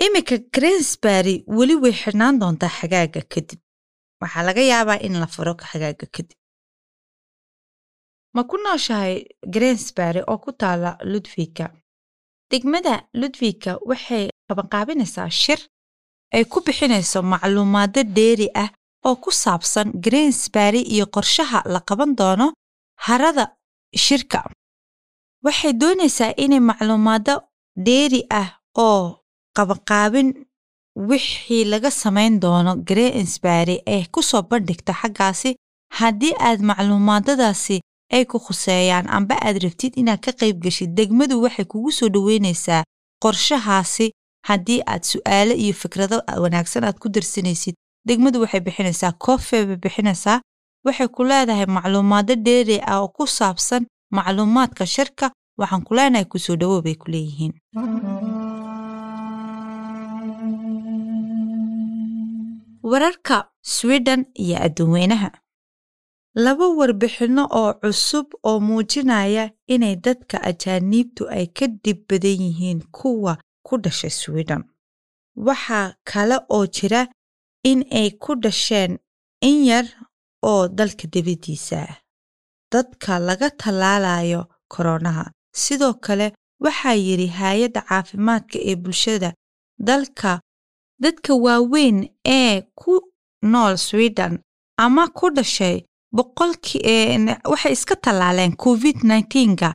iminka 0.04 0.36
grensbury 0.54 1.34
weli 1.56 1.74
way 1.82 1.92
xidhnaan 2.02 2.38
doontaa 2.40 2.72
xagaaga 2.78 3.22
kadib. 3.32 3.60
Waxaa 4.22 4.42
laga 4.48 4.62
yaabaa 4.72 4.98
in 5.06 5.14
la 5.22 5.26
furo 5.34 5.52
xagaaga 5.70 6.06
kadib. 6.16 6.38
Ma 8.34 8.42
ku 8.50 8.56
nooshahay 8.64 9.14
grensbury 9.54 10.20
oo 10.30 10.38
ku 10.44 10.50
taala 10.60 10.90
ludwika? 11.12 11.66
Degmada 12.50 12.94
ludwika 13.20 13.70
waxay 13.90 14.24
qabanqaabinaysaa 14.48 15.30
shir 15.42 15.60
ay 16.34 16.44
ku 16.52 16.58
bixinayso 16.66 17.18
macluumaado 17.32 18.02
dheeri 18.16 18.48
ah 18.62 18.70
oo 19.08 19.16
ku 19.24 19.30
saabsan 19.42 19.88
grensbury 20.04 20.80
iyo 20.94 21.06
qorshaha 21.14 21.60
la 21.72 21.80
qaban 21.88 22.12
doono 22.20 22.46
harada 23.06 23.44
shirka 24.04 24.38
waxay 25.44 25.72
doonaysaa 25.80 26.32
inay 26.44 26.60
macluumaado 26.70 27.34
dheeri 27.86 28.20
ah 28.40 28.48
oo 28.86 29.04
qabanqaabin 29.56 30.28
wixii 31.08 31.64
laga 31.72 31.90
samayn 31.90 32.40
doono 32.42 32.72
grensbury 32.88 33.76
ay 33.92 34.04
ku 34.12 34.20
soo 34.22 34.42
bandhigto 34.50 34.92
xaggaasi. 35.00 35.50
Haddii 35.98 36.34
aad 36.38 36.60
macluumaadadaasi 36.70 37.76
ay 38.14 38.24
ku 38.30 38.36
khuseeyaan 38.44 39.06
amba 39.16 39.34
aad 39.46 39.56
rabtid 39.64 39.92
inaad 40.00 40.20
ka 40.26 40.32
qayb 40.40 40.56
geshid 40.64 40.90
degmadu 40.98 41.42
waxay 41.44 41.64
kugu 41.72 41.90
soo 41.98 42.08
dhoweynaysaa 42.14 42.82
qorshahaasi. 43.22 44.06
Haddii 44.48 44.80
aad 44.86 45.02
su'aalo 45.12 45.54
iyo 45.54 45.74
fikrado 45.82 46.16
wanaagsan 46.42 46.84
aad 46.84 46.98
ku 47.02 47.08
darsanaysid 47.14 47.74
degmadu 48.08 48.40
waxay 48.42 48.60
bixinaysaa 48.66 49.12
koofee 49.24 49.64
bay 49.68 49.76
bixinaysaa 49.84 50.40
waxay 50.86 51.08
ku 51.14 51.24
leedahay 51.30 51.66
macluumaado 51.76 52.34
dheeri 52.46 52.76
ah 52.90 53.00
oo 53.02 53.08
ku 53.16 53.26
saabsan 53.26 53.82
macluumaadka 54.16 54.84
shirka 54.94 55.26
waxaan 55.60 55.82
ku 55.86 55.92
leenahay 55.96 56.26
ku 56.32 56.38
soo 56.44 56.56
dhowow 56.60 56.80
bay 56.84 56.96
ku 57.00 57.06
leeyihiin. 57.12 57.52
Wararka 62.82 63.50
sweden 63.62 64.26
iyo 64.34 64.56
adduunweynaha. 64.62 65.30
Laba 66.34 66.66
warbixinno 66.68 67.44
oo 67.60 67.72
cusub 67.82 68.26
oo 68.44 68.60
muujinaya 68.60 69.50
inay 69.66 69.96
dadka 69.96 70.42
ajaaniibtu 70.42 71.28
ay 71.28 71.46
ka 71.46 71.66
dhib 71.66 71.98
badan 72.08 72.40
yihiin 72.42 72.80
kuwa 72.96 73.38
ku 73.66 73.76
dhashay 73.78 74.10
sweden. 74.10 74.62
Waxaa 75.36 75.94
kale 76.04 76.36
oo 76.48 76.66
jira 76.66 77.08
in 77.64 77.84
ay 77.92 78.10
ku 78.10 78.34
dhasheen 78.34 78.98
in 79.40 79.64
yar 79.64 79.86
oo 80.42 80.68
dalka 80.68 81.06
dibaddiisa 81.12 81.78
ah 81.88 81.96
dadka 82.72 83.18
laga 83.18 83.48
tallaalayo 83.50 84.42
koronaha 84.72 85.24
sidoo 85.62 85.94
kale 85.94 86.26
waxaa 86.64 86.94
yidhi 87.06 87.26
hay'adda 87.40 87.80
caafimaadka 87.88 88.58
ee 88.70 88.76
bulshada 88.82 89.30
dalka 89.88 90.40
dadka 91.04 91.34
waaweyn 91.34 91.98
ee 92.38 92.60
ku 92.80 92.92
nool 93.52 93.76
sweden 93.76 94.38
ama 94.84 95.04
ku 95.18 95.26
dhashay 95.36 95.76
boqolkii 96.16 96.80
waxay 97.52 97.72
iska 97.72 97.94
tallaaleen 98.04 98.52
covid 98.64 98.96
nneteen-ga 99.04 99.70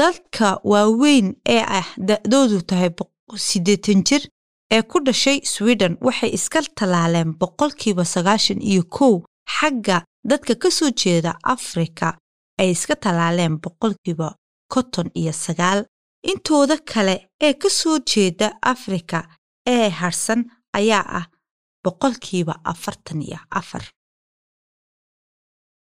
dadka 0.00 0.48
waaweyn 0.72 1.26
ee 1.54 1.62
ah 1.78 1.88
da'doodu 2.08 2.58
tahay 2.70 2.90
siddeetan 3.48 4.00
jir 4.08 4.22
ee 4.74 4.82
ku 4.90 5.00
dhashay 5.06 5.38
sweden 5.54 5.92
waxay 6.06 6.30
iska 6.38 6.60
tallaaleen 6.78 7.30
boqolkiiba 7.40 8.04
sagaashan 8.14 8.60
iyo 8.70 8.82
kow 8.96 9.14
xagga 9.56 9.98
dadka 10.30 10.54
ka 10.62 10.70
soo 10.70 10.90
jeeda 11.00 11.32
afrika 11.54 12.08
ay 12.60 12.70
iska 12.74 12.94
tallaaleen 13.02 13.54
boqolkiiba 13.62 14.28
konton 14.72 15.08
iyo 15.20 15.32
sagaal. 15.32 15.80
Intooda 16.30 16.76
kale 16.92 17.16
ee 17.46 17.52
ka 17.54 17.68
soo 17.70 17.98
jeeda 18.10 18.48
afrika 18.62 19.18
ee 19.74 19.88
harsan 20.00 20.40
ayaa 20.78 21.04
ah 21.18 21.26
boqolkiiba 21.84 22.54
afartan 22.72 23.22
iyo 23.22 23.38
afar. 23.50 23.84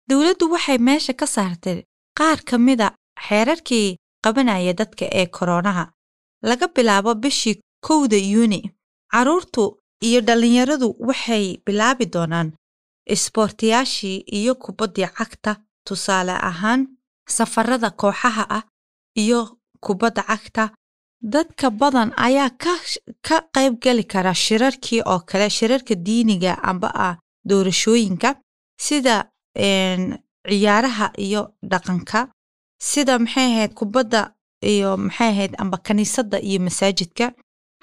Dowladdu 0.08 0.44
waxay 0.52 0.78
meesha 0.86 1.12
ka 1.20 1.26
saartay 1.26 1.78
qaar 2.18 2.38
ka 2.48 2.58
mida 2.58 2.88
xeerarkii 3.26 3.96
qabanaya 4.24 4.72
dadka 4.80 5.04
ee 5.20 5.26
koronaha 5.36 5.84
laga 6.48 6.66
bilaabo 6.74 7.14
bishii 7.22 7.60
kowda 7.86 8.16
yuuni 8.32 8.60
carruurtu 9.12 9.64
iyo 10.08 10.20
dhallinyaradu 10.26 10.88
waxay 11.08 11.44
bilaabi 11.66 12.04
doonaan 12.14 12.48
isboortiyaashii 13.14 14.18
iyo 14.38 14.54
kubaddii 14.62 15.08
cagta 15.18 15.52
tusaale 15.86 16.32
ahaan 16.50 16.80
safarada 17.36 17.90
kooxaha 17.90 18.44
ah 18.58 18.62
iyo 19.22 19.40
kubadda 19.84 20.22
cagta 20.30 20.64
dadka 21.32 21.70
badan 21.70 22.10
ayaa 22.26 22.50
ka 23.26 23.36
qayb 23.54 23.74
geli 23.84 24.04
kara 24.12 24.34
shirarkii 24.34 25.00
oo 25.12 25.20
kale 25.28 25.48
shirarka 25.50 25.94
diiniga 26.06 26.52
amba 26.70 26.88
ah 27.06 27.14
doorashooyinka 27.48 28.30
sida 28.86 29.14
ciyaaraha 30.48 31.06
iyo 31.26 31.42
dhaqanka 31.70 32.20
sida 32.88 33.18
maxay 33.18 33.46
ahayd 33.52 33.72
kubadda 33.80 34.20
iyo 34.72 34.90
maxay 34.96 35.28
ahayd 35.34 35.52
amba 35.62 35.76
kaniisadda 35.86 36.38
iyo 36.48 36.60
masaajidka. 36.66 37.26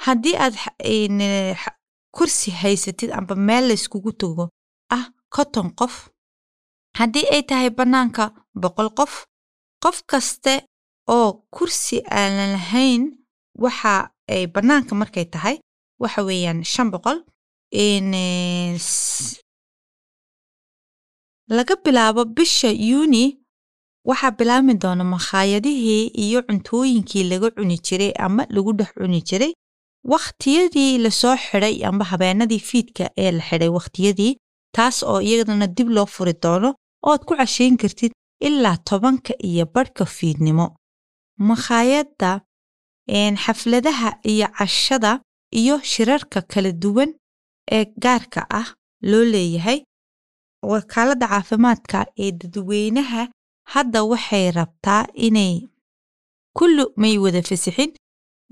Haddii 0.06 0.36
aad 0.44 0.56
kursi 2.16 2.52
haysatid 2.52 3.12
amba 3.12 3.36
meel 3.36 3.66
layskugu 3.70 4.12
tago 4.22 4.50
ah 4.96 5.06
konton 5.36 5.70
qof 5.80 6.10
haddii 7.00 7.26
ay 7.36 7.42
tahay 7.50 7.70
bannaanka 7.80 8.24
boqol 8.62 8.90
qof 9.00 9.14
qof 9.84 9.98
kaste 10.12 10.54
oo 11.16 11.28
kursi 11.56 11.98
aanan 12.20 12.52
lahayn 12.56 13.02
waxa 13.64 13.94
ay 14.34 14.44
bannaanka 14.56 14.94
markay 15.02 15.26
tahay 15.34 15.56
waxa 16.04 16.22
weeyaan 16.28 16.60
shan 16.74 16.88
boqol 16.94 17.18
laga 21.58 21.76
bilaabo 21.84 22.22
bisha 22.38 22.70
yuuni 22.90 23.24
waxaa 24.10 24.32
bilaabmi 24.40 24.74
doona 24.84 25.04
makhaayadihii 25.16 26.08
iyo 26.26 26.40
cuntooyinkii 26.48 27.24
laga 27.32 27.48
cuni 27.56 27.78
jiray 27.88 28.12
ama 28.26 28.44
lagu 28.56 28.72
dhex 28.80 28.92
cuni 29.00 29.22
jiray 29.30 29.54
wakhtiyadii 30.12 30.98
la 31.04 31.12
soo 31.22 31.36
xidhay 31.46 31.76
amba 31.90 32.06
habeenadii 32.12 32.60
fiidka 32.70 33.04
ee 33.24 33.32
la 33.38 33.44
xidhay 33.50 33.70
wakhtiyadii 33.78 34.38
taas 34.76 34.98
oo 35.12 35.20
iyadana 35.22 35.68
dib 35.78 35.90
loo 35.96 36.06
furi 36.16 36.34
doono 36.44 36.70
ood 37.10 37.22
ku 37.28 37.34
cashayn 37.40 37.78
kartid 37.82 38.12
ilaa 38.48 38.78
tobanka 38.78 39.34
iyo 39.50 39.66
badhka 39.74 40.06
fiidnimo. 40.06 40.68
Makhaayadda 41.50 42.42
xafladaha 43.44 44.10
iyo 44.24 44.48
cashada 44.58 45.22
iyo 45.60 45.76
shirarka 45.84 46.42
kala 46.42 46.72
duwan 46.72 47.12
ee 47.72 47.86
gaarka 48.04 48.42
ah 48.50 48.68
loo 49.02 49.24
leeyahay 49.34 49.80
wakaaladda 50.72 51.28
caafimaadka 51.28 52.00
ee 52.18 52.32
dadweynaha 52.32 53.24
hadda 53.74 54.04
waxay 54.04 54.52
rabtaa 54.52 55.08
inay 55.14 55.68
kullu 56.58 56.84
may 56.98 57.18
wada 57.18 57.42
fasixin. 57.42 57.92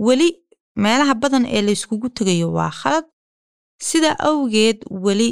Weli 0.05 0.29
meelaha 0.75 1.13
badan 1.15 1.45
ee 1.45 1.61
la 1.61 1.71
yskugu 1.71 2.09
tegayo 2.09 2.47
waa 2.57 2.71
khalad. 2.71 3.05
Sidaa 3.87 4.15
awgeed 4.29 4.79
weli 5.05 5.29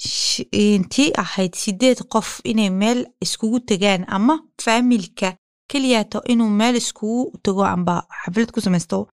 tii 0.00 1.10
ahayd 1.22 1.54
siddeed 1.54 1.98
qof 2.12 2.40
inay 2.44 2.70
meel 2.70 3.06
iskugu 3.20 3.60
tegaan 3.60 4.04
ama 4.08 4.34
faamilka 4.62 5.36
keliyaato 5.70 6.20
inuu 6.32 6.48
meel 6.50 6.76
iskugu 6.76 7.38
tego 7.42 7.64
amba 7.64 7.94
xaflad 8.24 8.50
ku 8.52 8.60
samaysto 8.60 9.08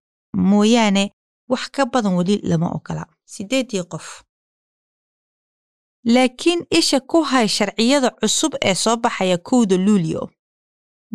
mooyaane 0.50 1.04
wax 1.50 1.64
ka 1.74 1.86
badan 1.86 2.14
weli 2.18 2.36
lama 2.42 2.68
ogola 2.76 3.04
siddeeddii 3.26 3.82
qof. 3.92 4.22
Laakiin 6.04 6.60
isha 6.70 7.00
ku 7.00 7.22
hay 7.30 7.48
sharciyada 7.48 8.10
cusub 8.20 8.52
ee 8.62 8.74
soo 8.74 8.96
baxaya 8.96 9.38
kowda 9.38 9.76
luulyo. 9.76 10.22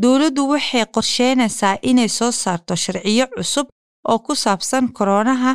Dowladdu 0.01 0.49
waxay 0.49 0.85
qorsheynaysaa 0.93 1.77
inay 1.81 2.07
soo 2.09 2.31
saarto 2.31 2.75
sharciyo 2.75 3.25
cusub 3.35 3.67
oo 4.09 4.19
ku 4.25 4.35
saabsan 4.35 4.85
koronaha 4.97 5.51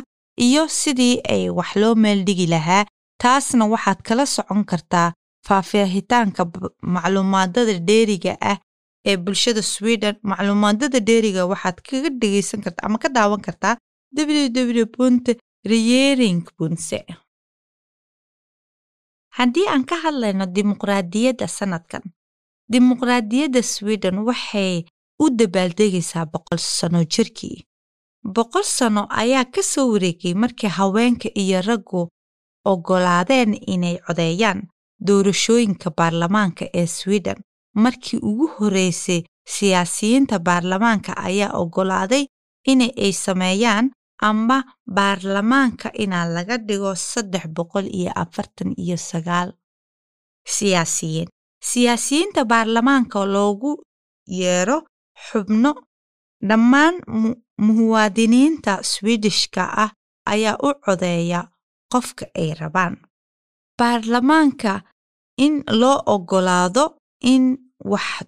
iyo 0.47 0.67
sidii 0.67 1.21
ay 1.33 1.49
wax 1.49 1.75
loo 1.75 1.95
meeldhigi 1.95 2.47
lahaa 2.47 2.85
taasna 3.21 3.65
waxaad 3.73 3.99
kala 4.07 4.25
socon 4.25 4.63
kartaa 4.71 5.13
faahfaahitaanka 5.47 6.41
macluumaadada 6.95 7.73
dheeriga 7.87 8.33
ah 8.51 8.57
ee 9.09 9.17
bulshada 9.17 9.61
sweden. 9.61 10.15
Macluumaadada 10.23 10.99
dheeriga 10.99 11.45
waxaad 11.51 11.77
kaga 11.87 12.09
dhegaysan 12.21 12.61
kartaa 12.65 12.85
ama 12.87 12.97
ka 13.03 13.09
daawan 13.09 13.41
kartaa 13.47 13.77
www 14.17 14.85
punt 14.95 15.25
reyering 15.71 16.41
punse 16.57 16.99
haddii 19.37 19.67
aan 19.67 19.83
ka 19.89 19.95
hadlayno 20.03 20.45
dimuqraadiyadda 20.55 21.47
sannadkan 21.57 22.03
dimuqraadiyadda 22.71 23.61
sweden 23.63 24.17
waxay 24.27 24.85
u 25.23 25.25
dabaaldegaysaa 25.29 26.25
boqol 26.33 26.57
sano 26.59 27.03
jirkii. 27.13 27.63
Boqol 28.35 28.63
sano 28.63 29.01
ayaa 29.21 29.45
ka 29.53 29.61
soo 29.63 29.91
wareegay 29.93 30.33
markii 30.33 30.67
haweenka 30.77 31.29
iyo 31.41 31.61
raggu 31.61 32.01
oggolaadeen 32.71 33.51
inay 33.73 33.97
codeeyaan 34.07 34.59
doorashooyinka 35.07 35.89
baarlamaanka 35.97 36.65
ee 36.73 36.87
sweden. 36.87 37.37
Markii 37.83 38.19
ugu 38.29 38.47
horreysay 38.57 39.21
siyaasiyiinta 39.55 40.39
baarlamaanka 40.39 41.11
ayaa 41.27 41.51
oggolaaday 41.61 42.25
in 42.71 42.81
ay 42.81 43.11
sameeyaan 43.25 43.91
ama 44.21 44.57
baarlamaanka 44.95 45.89
inaa 46.03 46.25
laga 46.35 46.57
dhigo 46.67 46.95
saddex 46.95 47.45
boqol 47.55 47.85
iyo 47.99 48.11
afartan 48.15 48.73
iyo 48.77 48.97
sagaal. 48.97 49.51
Siyaasiyiin. 50.47 51.27
Siyaasiyiinta 51.69 52.45
baarlamaanka 52.45 53.25
loogu 53.25 53.71
yeero 54.39 54.77
xubno 55.27 55.71
dhammaan 56.49 56.95
muwaadiniinta 57.61 58.73
swidishka 58.83 59.63
ah 59.83 59.91
ayaa 60.25 60.57
u 60.63 60.69
codeeya 60.85 61.41
qofka 61.91 62.25
ay 62.35 62.53
rabaan. 62.59 62.95
Baarlamaanka 63.79 64.81
in 65.37 65.63
loo 65.81 66.01
oggolaado 66.05 66.97
in 67.21 67.57
wax 67.91 68.23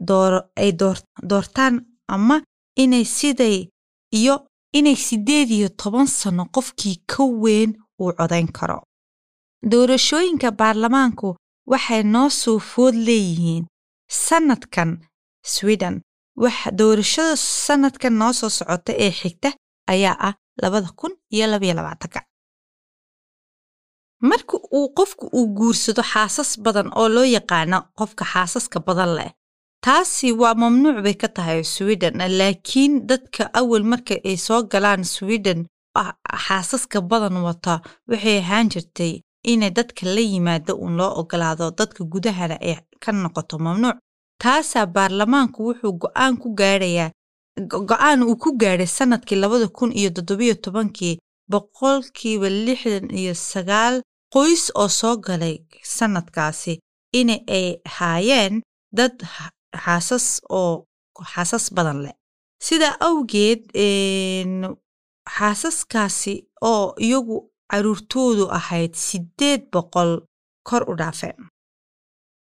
ay 0.61 0.71
doortaan 1.29 1.75
ama 2.07 2.41
inay 2.77 3.05
siday 3.05 3.67
iyo 4.13 4.47
inay 4.73 4.95
siddeed 4.95 5.49
iyo 5.51 5.69
toban 5.69 6.07
sanno 6.07 6.45
qofkii 6.55 6.95
ka 7.11 7.23
weyn 7.23 7.71
uu 8.01 8.11
codayn 8.17 8.51
karo. 8.51 8.79
Doorashooyinka 9.71 10.51
baarlamaanku 10.51 11.35
waxay 11.71 12.03
noo 12.03 12.29
soo 12.29 12.59
food 12.59 12.95
leeyihiin 12.95 13.65
sannadkan 14.09 14.99
sweden. 15.45 16.01
Doorashada 16.77 17.35
sannadkan 17.35 18.13
noo 18.19 18.33
soo 18.33 18.49
socota 18.49 18.91
ee 19.05 19.11
xigta 19.11 19.49
ayaa 19.87 20.15
ah 20.27 20.33
labada 20.61 20.87
kun 20.95 21.11
iyo 21.33 21.47
labaiyo 21.47 21.73
labaatanka 21.75 22.19
marka 24.21 24.57
uu 24.77 24.89
qofku 24.97 25.25
uu 25.37 25.47
guursado 25.57 26.01
xaasas 26.11 26.59
badan 26.63 26.89
oo 26.95 27.09
loo 27.09 27.23
yaqaano 27.37 27.79
qofka 27.97 28.25
xaasaska 28.33 28.79
badan 28.87 29.11
leh 29.17 29.31
taasi 29.85 30.31
waa 30.41 30.53
mamnuuc 30.61 30.97
bay 31.05 31.13
ka 31.21 31.27
tahay 31.27 31.63
sweden 31.63 32.15
laakiin 32.39 32.93
dadka 33.09 33.43
awal 33.59 33.83
marka 33.91 34.15
ay 34.29 34.37
soo 34.37 34.61
galaan 34.71 35.03
sweden 35.03 35.59
xaasaska 36.45 37.01
badan 37.01 37.37
wata 37.47 37.81
waxay 38.09 38.37
ahaan 38.39 38.69
jirtay 38.69 39.13
inay 39.51 39.69
dadka 39.77 40.05
la 40.15 40.21
yimaado 40.31 40.73
uun 40.75 40.93
loo 40.99 41.11
ogolaado 41.19 41.71
dadka 41.79 42.03
gudahana 42.03 42.57
ay 42.61 42.75
ka 43.03 43.11
noqoto 43.11 43.57
mamnuuc. 43.59 43.97
Taasaa 44.43 44.85
baarlamaanku 44.95 45.59
wuxuu 45.67 45.93
go'aan 46.01 46.37
ku 46.41 46.47
gaadhayaa 46.59 47.09
go'aan 47.89 48.19
uu 48.23 48.35
ku 48.43 48.49
gaadhay 48.61 48.87
sannadkii 48.97 49.35
labada 49.41 49.67
kun 49.77 49.91
iyo 49.99 50.09
toddobiyo 50.15 50.55
tobankii 50.63 51.17
boqolkiiba 51.51 52.47
lixdan 52.65 53.05
iyo 53.19 53.33
sagaal 53.51 53.95
qoys 54.33 54.63
oo 54.81 54.89
soo 54.99 55.15
galay 55.25 55.55
sannadkaasi 55.97 56.73
in 57.19 57.29
ay 57.57 57.67
haayeen 57.95 58.55
dad 58.97 59.15
xaasas 59.83 60.27
oo 60.59 60.73
xaasas 61.33 61.65
badan 61.75 61.99
leh. 62.05 62.15
Sidaa 62.65 62.95
awgeed 63.07 63.61
xaasaskaasi 65.35 66.33
oo 66.71 66.85
iyagu 67.05 67.37
caruurtoodu 67.71 68.45
ahayd 68.57 68.93
siddeed 69.07 69.61
boqol 69.73 70.11
kor 70.67 70.83
u 70.91 70.93
dhaafeen 70.99 71.39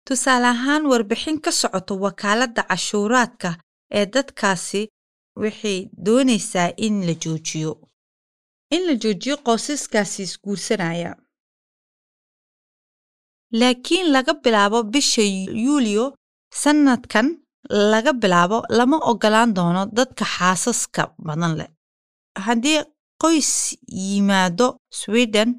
tusaale 0.08 0.48
ahaan 0.56 0.84
warbixin 0.92 1.38
ka 1.46 1.52
socoto 1.52 1.94
wakaaladda 2.04 2.62
cashuuraadka 2.70 3.50
ee 3.98 4.06
dadkaasi 4.16 4.82
waxay 5.42 5.80
doonaysaa 6.06 6.70
in 6.86 6.96
la 7.08 7.14
joojiyo 7.24 7.72
in 8.76 8.82
la 8.88 8.94
joojiyo 9.04 9.36
qoysaskaasi 9.48 10.20
isguursanaya 10.28 11.12
laakiin 13.60 14.08
laga 14.16 14.34
bilaabo 14.44 14.80
bisha 14.94 15.22
yuulyo 15.66 16.06
sannadkan 16.62 17.28
laga 17.92 18.12
bilaabo 18.22 18.58
lama 18.78 18.98
oggolaan 19.12 19.52
doono 19.58 19.82
dadka 19.98 20.26
xaasaska 20.36 21.02
badan 21.28 21.54
leh 21.60 21.70
haddii 22.46 22.80
qoys 23.24 23.52
yimaado 24.08 24.68
sweden 25.00 25.50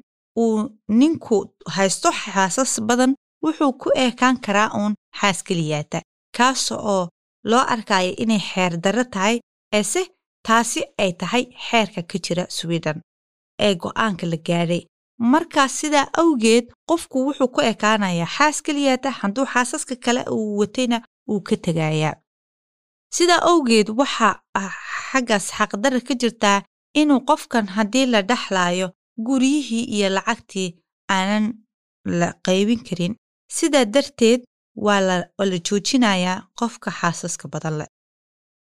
uu 0.43 0.55
ninku 0.99 1.35
haysto 1.75 2.09
xaasas 2.21 2.71
badan 2.87 3.11
wuxuu 3.43 3.71
ku 3.81 3.87
eekaan 4.03 4.37
karaa 4.45 4.69
uun 4.79 4.93
xaas 5.19 5.39
keliyaata 5.47 5.99
kaas 6.37 6.63
oo 6.71 7.03
loo 7.49 7.63
arkaya 7.73 8.11
inay 8.23 8.41
xeer 8.49 8.73
darro 8.83 9.03
tahay 9.13 9.35
eese 9.77 10.01
taasi 10.47 10.81
ay 11.03 11.11
tahay 11.19 11.43
xeerka 11.67 12.01
ka 12.11 12.17
jira 12.25 12.45
sweden. 12.57 12.97
Ee 13.65 13.73
go'aanka 13.81 14.25
la 14.31 14.37
gaadhay 14.47 14.81
markaas 15.33 15.73
sidaa 15.79 16.07
awgeed 16.21 16.65
qofku 16.89 17.17
wuxuu 17.27 17.47
ku 17.55 17.61
ekaanayaa 17.71 18.29
xaas 18.35 18.57
keliyaata 18.65 19.09
hadduu 19.19 19.45
xaasaska 19.53 19.95
kale 20.05 20.21
uu 20.35 20.57
watayna 20.59 20.97
uu 21.31 21.39
ka 21.47 21.55
tegayaa 21.65 22.15
sidaa 23.17 23.41
awgeed 23.51 23.87
waxa 23.99 24.29
xaggaas 25.11 25.45
xaqdarra 25.57 25.99
ka 26.07 26.13
jirtaa 26.21 26.57
inuu 27.01 27.21
qofkan 27.29 27.65
haddii 27.75 28.05
la 28.13 28.21
dhexlaayo 28.29 28.87
guryihii 29.27 29.83
iyo 29.95 30.07
lacagtii 30.15 30.69
aanan 31.17 31.45
la 32.19 32.27
qaybin 32.47 32.81
karin. 32.87 33.13
Sidaa 33.57 33.85
darteed 33.93 34.41
waa 34.85 34.99
la 35.51 35.57
joojinayaa 35.67 36.37
qofka 36.59 36.89
xaasaska 36.99 37.45
badan 37.53 37.75
leh 37.79 37.87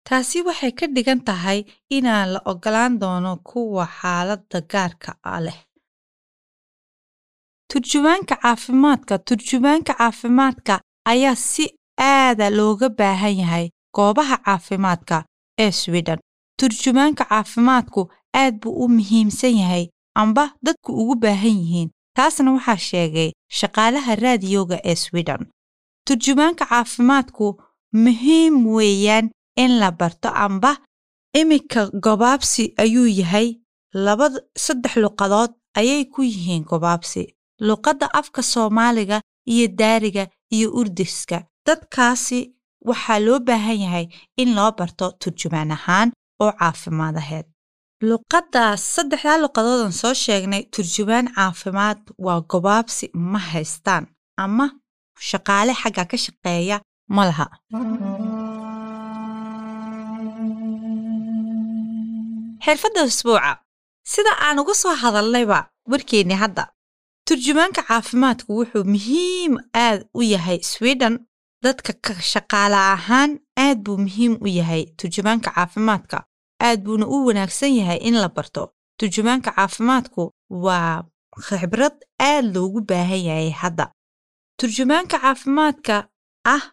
taasi 0.08 0.38
waxay 0.48 0.72
ka 0.80 0.86
dhigan 0.96 1.22
tahay 1.28 1.60
inaan 1.98 2.28
la 2.34 2.40
oggolaan 2.52 2.94
doono 3.02 3.32
kuwa 3.50 3.86
xaaladda 4.00 4.60
gaarka 4.72 5.12
a 5.24 5.38
leh. 5.46 5.60
Turjumaanka 7.72 8.36
caafimaadka 8.44 9.16
turjumaanka 9.28 9.94
caafimaadka 10.00 10.74
ayaa 11.12 11.36
si 11.36 11.66
aada 12.00 12.50
looga 12.50 12.90
baahan 13.00 13.36
yahay 13.42 13.66
goobaha 13.96 14.38
caafimaadka 14.46 15.26
ee 15.64 15.72
sweden. 15.72 16.20
Turjumaanka 16.60 17.24
caafimaadku 17.32 18.02
aad 18.42 18.54
buu 18.62 18.76
u 18.84 18.88
muhiimsan 18.98 19.56
yahay 19.62 19.86
amba 20.22 20.44
dadku 20.66 20.92
ugu 21.02 21.16
baahan 21.24 21.56
yihiin 21.62 21.90
taasna 22.18 22.52
waxaa 22.56 22.78
sheegay 22.90 23.30
shaqaalaha 23.60 24.16
raadiyoga 24.16 24.78
ee 24.90 24.96
sweden. 24.96 25.42
Turjumaanka 26.08 26.66
caafimaadku 26.66 27.46
muhiim 28.04 28.54
weeyaan 28.76 29.30
in 29.64 29.72
la 29.80 29.92
barto 29.92 30.30
amba 30.46 30.72
iminka 31.40 31.82
gobaabsi 32.06 32.74
ayuu 32.84 33.08
yahay. 33.20 33.48
Laba 34.06 34.28
saddex 34.66 34.96
luqadood 35.04 35.52
ayay 35.80 36.06
ku 36.14 36.22
yihiin 36.24 36.64
gobaabsi. 36.72 37.24
Luqadda 37.68 38.08
afka 38.20 38.42
soomaaliga 38.44 39.22
iyo 39.54 39.68
daariga 39.80 40.24
iyo 40.56 40.68
urdiska. 40.80 41.38
Dadkaasi 41.66 42.40
waxaa 42.90 43.20
loo 43.26 43.40
baahan 43.48 43.80
yahay 43.86 44.06
in 44.42 44.50
loo 44.58 44.72
barto 44.78 45.06
turjumaan 45.22 45.72
ahaan 45.78 46.10
oo 46.44 46.52
caafimaad 46.60 47.18
aheed 47.22 47.46
luqaddaas 48.10 48.82
saddexdaa 48.96 49.38
luqadoodan 49.44 49.92
soo 50.02 50.14
sheegnay 50.24 50.64
turjumaan 50.74 51.28
caafimaad 51.36 52.00
waa 52.26 52.42
gobaabsi 52.52 53.06
ma 53.32 53.40
haystaan 53.52 54.04
ama 54.44 54.66
shaqaale 55.30 55.74
xagga 55.82 56.04
ka 56.12 56.18
shaqeeya 56.26 56.78
ma 57.16 57.22
laha 57.30 57.46
xirfadda 62.66 63.04
usbuuca. 63.10 63.52
Sida 64.12 64.34
aan 64.46 64.60
uga 64.60 64.74
soo 64.74 64.96
hadalnayba 65.02 65.60
warkeenni 65.92 66.36
hadda. 66.42 66.64
Turjumaanka 67.28 67.82
caafimaadku 67.90 68.52
wuxuu 68.60 68.84
muhiim 68.94 69.54
aad 69.74 70.00
u 70.14 70.22
yahay 70.22 70.60
sweden. 70.64 71.16
Dadka 71.64 71.94
ka 72.06 72.14
shaqaale 72.32 72.78
ahaan 72.96 73.32
aad 73.66 73.78
buu 73.86 73.98
muhiim 74.06 74.34
u 74.46 74.48
yahay 74.48 74.84
turjumaanka 75.00 75.50
caafimaadka. 75.56 76.18
Aad 76.68 76.80
buuna 76.86 77.06
u 77.08 77.26
wanaagsan 77.28 77.74
yahay 77.80 77.98
in 78.08 78.16
la 78.24 78.30
barto. 78.30 78.64
Turjumaanka 79.00 79.52
caafimaadku 79.58 80.32
waa 80.50 81.04
khibrad 81.48 81.96
aad 82.20 82.46
loogu 82.56 82.82
baahan 82.90 83.24
yahay 83.30 83.50
hadda. 83.62 83.86
Turjumaanka 84.60 85.18
caafimaadka 85.20 85.96
ah 86.46 86.64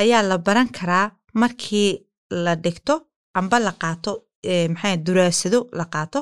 ayaa 0.00 0.22
la 0.22 0.38
baran 0.38 0.68
karaa 0.76 1.10
markii 1.34 1.90
la 2.30 2.54
dhigto 2.56 2.94
amba 3.34 3.58
la 3.58 3.72
qaato 3.72 4.12
maxaa 4.74 4.96
duraasado 5.06 5.60
la 5.78 5.84
qaato. 5.92 6.20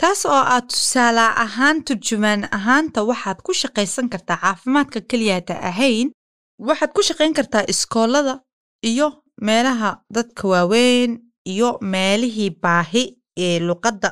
Taas 0.00 0.20
oo 0.26 0.42
aad 0.54 0.66
tusaale 0.70 1.20
ahaan 1.44 1.84
turjumaan 1.86 2.42
ahaanta 2.58 3.00
waxaad 3.10 3.38
ku 3.46 3.52
shaqaysan 3.62 4.08
kartaa 4.12 4.36
caafimaadka 4.42 5.00
keliyaata 5.10 5.54
ahayn 5.70 6.08
waxaad 6.68 6.92
ku 6.96 7.02
shaqayn 7.08 7.34
kartaa 7.38 7.64
iskoolada 7.72 8.34
iyo 8.90 9.08
meelaha 9.46 9.90
dadka 10.14 10.42
waaweyn 10.52 11.10
iyo 11.52 11.78
meelihii 11.92 12.50
baahi 12.62 13.04
ee 13.44 13.58
luqadda 13.68 14.08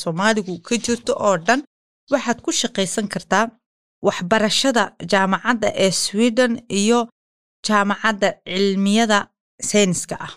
soomaaligu 0.00 0.54
ka 0.66 0.74
jirto 0.84 1.12
oo 1.26 1.36
dhan 1.46 1.60
waxaad 2.12 2.38
ku 2.44 2.50
shaqaysan 2.60 3.08
kartaa 3.14 3.44
waxbarashada 4.06 4.84
jaamacadda 5.12 5.68
ee 5.84 5.90
sweden 5.90 6.52
iyo 6.80 7.00
jaamacadda 7.66 8.28
cilmiyada 8.52 9.18
sayniska 9.70 10.16
ah 10.26 10.32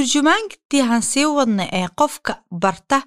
turjumaantii 0.00 0.82
han 0.88 1.02
sii 1.02 1.24
wadna 1.36 1.64
ee 1.78 1.88
qofka 2.00 2.32
barta 2.62 2.98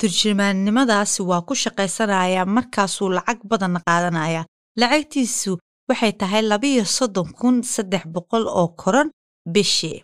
turjumaannimadaasi 0.00 1.22
waa 1.30 1.42
ku 1.48 1.54
shaqaysanaya 1.62 2.42
markaasuu 2.56 3.08
lacag 3.16 3.38
badan 3.50 3.74
qaadanaya 3.86 4.42
lacagtiisu 4.80 5.52
waxay 5.88 6.12
tahay 6.20 6.42
labiyo 6.52 6.84
soddon 6.96 7.28
kun 7.40 7.56
saddex 7.74 8.04
boqol 8.14 8.44
oo 8.60 8.68
koron 8.80 9.08
bishii 9.52 9.98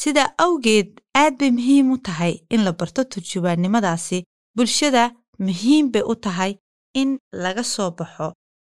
sidaa 0.00 0.28
awgeed 0.44 0.88
aad 1.22 1.34
bay 1.40 1.50
muhiim 1.58 1.86
u 1.94 1.96
tahay 2.06 2.34
in 2.54 2.60
la 2.66 2.72
barto 2.78 3.00
turjumaannimadaasi 3.12 4.18
bulshada 4.56 5.04
muhiim 5.46 5.84
bay 5.92 6.02
u 6.12 6.14
tahay 6.24 6.52
in 7.00 7.10
laga 7.42 7.62
soo 7.74 7.90
baxo 7.98 8.28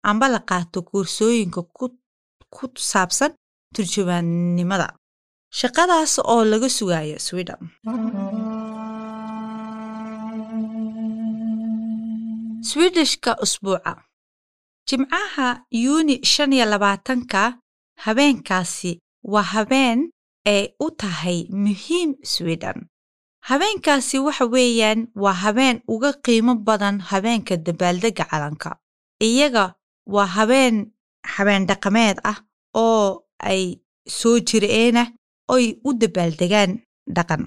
amba 0.10 0.26
la 0.34 0.40
qaato 0.50 0.80
kuursooyinka 0.90 1.62
ku 2.56 2.66
saabsan 2.92 3.32
turjumaannimada 3.76 4.88
shaqadaas 5.52 6.20
oo 6.32 6.44
laga 6.52 6.70
sugayo 6.70 7.18
sweden. 7.20 7.62
Swedishka 12.62 13.36
usbuuca. 13.42 13.94
Jimcaha 14.88 15.66
yuuni 15.72 16.20
shan 16.26 16.54
iyo 16.54 16.66
labaatanka 16.66 17.60
habeenkaasi 18.04 19.02
waa 19.24 19.42
habeen 19.54 20.12
ay 20.46 20.68
u 20.80 20.92
tahay 20.92 21.48
muhiim 21.52 22.16
sweden. 22.24 22.88
Habeenkaasi 23.50 24.20
waxa 24.20 24.46
weeyaan 24.46 25.08
waa 25.16 25.34
habeen 25.34 25.82
uga 25.88 26.14
qiimo 26.14 26.56
badan 26.56 27.00
habeenka 27.00 27.58
dabaaldegga 27.58 28.26
calanka. 28.26 28.80
Iyaga 29.22 29.76
waa 30.06 30.26
habeen 30.26 30.92
habeen 31.24 31.68
dhaqameed 31.68 32.18
ah 32.24 32.40
oo 32.76 33.24
ay 33.40 33.76
soo 34.08 34.40
jireenah 34.40 35.08
oy 35.56 35.66
u 35.88 35.94
dabaaldegaan 36.02 36.72
dhaqan. 37.16 37.44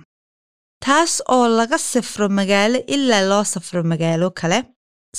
Taas 0.85 1.13
oo 1.35 1.49
laga 1.59 1.79
safro 1.79 2.29
magaalo 2.29 2.79
ilaa 2.95 3.23
loo 3.31 3.45
safro 3.45 3.83
magaalo 3.83 4.31
kale. 4.31 4.59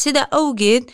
Sidaa 0.02 0.28
awgeed 0.40 0.86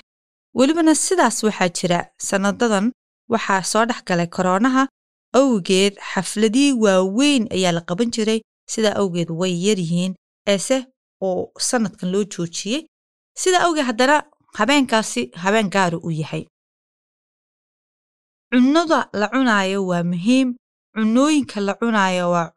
welibana 0.58 0.94
sidaas 0.96 1.38
waxaa 1.44 1.70
jira. 1.78 2.00
Sannadadan 2.30 2.92
waxaa 3.34 3.64
soo 3.72 3.86
dhex 3.90 4.02
galay 4.08 4.28
koroonaha. 4.36 4.84
Awgeed 5.42 5.94
xafladii 6.12 6.72
waaweyn 6.84 7.44
ayaa 7.56 7.72
la 7.78 7.82
qaban 7.90 8.12
jiray. 8.16 8.40
Sidaa 8.74 8.96
awgeed 9.02 9.30
way 9.40 9.54
yaryihiin 9.66 10.14
eese 10.54 10.78
oo 11.22 11.52
sannadkan 11.70 12.12
loo 12.12 12.24
joojiyey. 12.34 12.82
Sidaa 13.42 13.64
awgeed 13.68 13.86
haddana 13.90 14.18
habeenkaasi 14.58 15.22
habeen 15.44 15.70
gaaru 15.76 16.00
u 16.08 16.12
yahay. 16.12 16.44
Cunnada 18.52 19.00
la 19.14 19.28
cunaayo 19.34 19.80
waa 19.90 20.04
muhiim 20.04 20.56
cunnooyinka 20.98 21.62
la 21.62 21.74
cunaayo 21.80 22.26
waa 22.34 22.52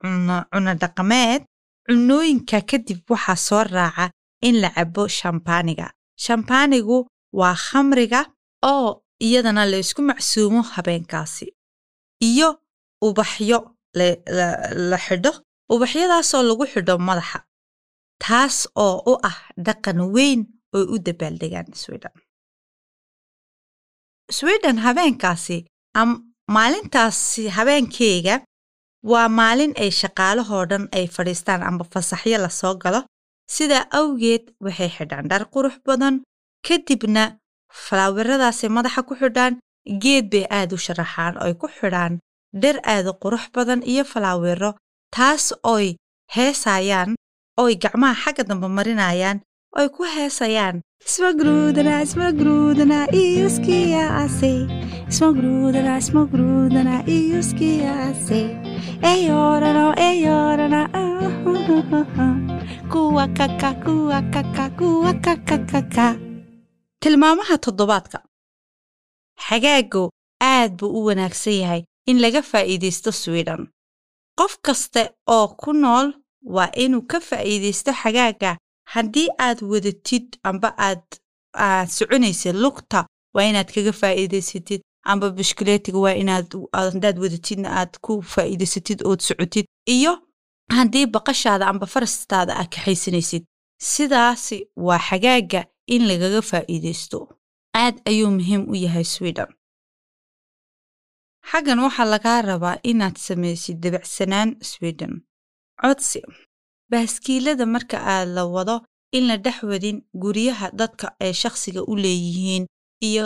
cunno 0.52 0.72
dhaqameed. 0.82 1.42
Cunnooyinka 1.86 2.60
kadib 2.70 3.00
waxaa 3.12 3.36
soo 3.36 3.64
raaca 3.64 4.10
in 4.42 4.60
la 4.62 4.70
cabo 4.76 5.04
shambaaniga 5.08 5.86
shambaanigu 6.24 6.98
waa 7.40 7.54
khamriga 7.66 8.20
oo 8.64 9.02
iyadana 9.26 9.64
la 9.70 9.76
ysku 9.84 10.00
macsuumo 10.02 10.62
habeenkaasi. 10.62 11.46
Iyo 12.28 12.48
ubaxyo 13.06 13.58
la 14.90 14.98
xidho 15.06 15.32
ubaxyadaasoo 15.72 16.42
lagu 16.48 16.64
xidho 16.72 16.94
madaxa 16.98 17.38
taas 18.24 18.56
oo 18.76 18.96
u 19.12 19.14
ah 19.30 19.38
dhaqan 19.66 20.00
weyn 20.14 20.40
oy 20.76 20.84
u 20.94 20.96
dabaaldegaan 21.06 21.68
sweden. 21.82 22.14
Sweden 24.38 24.78
habeenkaasi 24.84 25.66
maalintaasi 26.54 27.42
habeenkeega 27.56 28.34
waa 29.10 29.28
maalin 29.38 29.72
ay 29.82 29.90
shaqaalahoo 30.00 30.64
dhan 30.70 30.84
ay 30.98 31.06
fadhiistaan 31.14 31.62
amba 31.68 31.84
fasaxyo 31.92 32.38
la 32.44 32.48
soo 32.60 32.74
galo. 32.82 33.00
Sidaa 33.54 33.84
awgeed 33.98 34.44
waxay 34.64 34.90
xidhaan 34.96 35.28
dhar 35.30 35.42
qurux 35.54 35.76
badan 35.86 36.14
kadibna 36.66 37.24
falaawiradaasay 37.84 38.70
madaxa 38.76 39.02
ku 39.08 39.14
xidhaan 39.20 39.54
geed 40.02 40.24
bay 40.32 40.44
aad 40.58 40.70
u 40.76 40.78
sharaxaan 40.86 41.34
oy 41.44 41.52
ku 41.60 41.66
xidhaan 41.78 42.18
dhar 42.62 42.76
aada 42.92 43.10
qurux 43.22 43.44
badan 43.54 43.80
iyo 43.92 44.04
falaawiro 44.12 44.70
taas 45.16 45.44
oy 45.74 45.86
heesayaan 46.36 47.10
oy 47.62 47.72
gacmaha 47.82 48.14
xagga 48.22 48.42
dambe 48.48 48.68
marinayaan 48.76 49.38
oy 49.78 49.86
ku 49.94 50.02
heesayaan 50.14 50.76
smagrudana 51.04 52.06
smagrudana 52.06 53.06
iuskiyaase 53.14 54.52
smagrudana 55.08 56.00
smagrudana 56.00 56.94
iuskiyaase 57.08 58.40
eyorana 59.02 59.94
eyorana 60.10 60.80
kuwa 62.92 63.28
kaka 63.28 63.74
kuwa 63.74 64.22
kaka 64.22 64.70
kuwa 64.70 65.12
kakakaka 65.14 66.16
tilmaamaha 67.00 67.58
toddobaadka 67.58 68.22
xagaagu 69.48 70.10
aad 70.42 70.72
buu 70.78 70.88
u 71.00 71.04
wanaagsan 71.04 71.52
yahay 71.54 71.82
in 72.06 72.20
laga 72.20 72.42
faa'iidaysto 72.42 73.12
sweden. 73.12 73.68
Qof 74.38 74.58
kaste 74.62 75.10
oo 75.28 75.48
ku 75.48 75.72
nool 75.72 76.12
waa 76.42 76.70
inuu 76.76 77.02
ka 77.02 77.20
faa'iidaysto 77.20 77.92
xagaaga 77.92 78.56
haddii 78.94 79.28
aad 79.46 79.58
wadatid 79.72 80.26
amba 80.50 80.68
aad 80.88 81.04
aad 81.66 81.88
soconaysid 81.98 82.56
lugta 82.64 82.98
waa 83.34 83.44
inaad 83.50 83.68
kaga 83.74 83.92
faa'iidaysatid. 84.00 84.80
Amba 85.12 85.26
bishkuleetiga 85.38 85.98
waa 86.04 86.14
inaad 86.22 86.48
haddaad 86.78 87.16
wadatidna 87.24 87.68
aad 87.80 87.92
ku 88.04 88.12
faa'iidaysatid 88.32 88.98
ood 89.08 89.20
socotid. 89.28 89.66
Iyo 89.96 90.12
haddii 90.76 91.06
baqashaada 91.14 91.64
amba 91.72 91.86
farastaada 91.94 92.52
aad 92.60 92.68
kaxaysanaysid 92.74 93.44
sidaasi 93.92 94.58
waa 94.86 94.98
xagaaga 95.08 95.60
in 95.94 96.02
lagaga 96.10 96.40
faa'iidaysto. 96.50 97.18
Aad 97.82 97.96
ayuu 98.10 98.30
muhiim 98.38 98.62
u 98.72 98.74
yahay 98.84 99.04
sweden 99.14 99.50
xaggan 101.50 101.78
waxaa 101.86 102.04
lagaa 102.14 102.40
rabaa 102.50 102.76
inaad 102.90 103.16
samaysid 103.26 103.76
dabacsanaan 103.84 104.50
sweden 104.70 105.12
codsi 105.82 106.20
baaskiilada 106.90 107.66
marka 107.66 107.96
aad 108.14 108.28
la 108.36 108.44
wado 108.54 108.76
in 109.16 109.26
la 109.28 109.36
dhex 109.36 109.62
wadin 109.70 110.02
guryaha 110.22 110.70
dadka 110.80 111.06
ay 111.20 111.32
shakhsiga 111.42 111.82
u 111.90 111.96
leeyihiin 111.96 112.64
iyo 113.08 113.24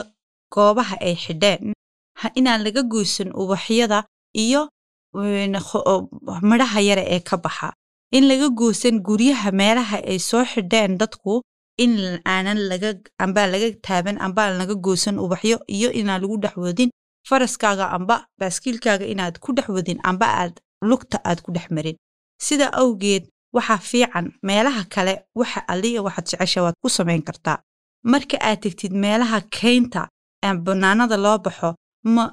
goobaha 0.55 0.97
ay 1.01 1.15
xidheen 1.25 1.73
inaan 2.35 2.63
laga 2.65 2.83
goysan 2.83 3.31
ubaxyada 3.43 4.05
iyo 4.45 4.69
midhaha 6.43 6.81
yare 6.81 7.05
ee 7.15 7.21
ka 7.21 7.37
baxa. 7.37 7.73
In 8.13 8.29
laga 8.29 8.49
goosan 8.51 9.01
guryaha 9.03 9.51
meelaha 9.53 9.97
ay 10.11 10.19
soo 10.19 10.45
xidheen 10.45 10.99
dadku 10.99 11.43
in 11.79 12.21
aanan 12.25 12.59
laga 12.71 12.95
ambaa 13.19 13.47
laga 13.47 13.69
taaban 13.87 14.19
ambaan 14.27 14.59
laga 14.59 14.75
goosan 14.75 15.19
ubaxyo 15.19 15.59
iyo 15.77 15.89
inaan 15.93 16.21
lagu 16.23 16.37
dhex 16.43 16.57
wadin 16.57 16.91
faraskaaga 17.29 17.91
amba 17.97 18.27
baaskiilkaaga 18.39 19.07
inaad 19.13 19.39
ku 19.43 19.53
dhex 19.57 19.69
wadin 19.69 19.99
amba 20.11 20.27
aad 20.41 20.55
lugta 20.83 21.19
aad 21.25 21.43
ku 21.43 21.51
dhex 21.53 21.67
marin. 21.71 21.97
Sida 22.47 22.67
awgeed 22.73 23.25
waxaa 23.57 23.79
fiican 23.91 24.27
meelaha 24.49 24.83
kale 24.95 25.15
waxa 25.41 25.61
aliya 25.73 26.01
waxaad 26.07 26.27
jecesha 26.31 26.63
waad 26.65 26.75
ku 26.83 26.89
samayn 26.97 27.23
kartaa 27.29 27.59
marka 28.13 28.37
aad 28.49 28.59
tegtid 28.65 28.93
meelaha 29.05 29.39
kaynta 29.61 30.03
bannaanada 30.67 31.17
loo 31.25 31.39
baxo 31.45 31.71
ma 32.15 32.25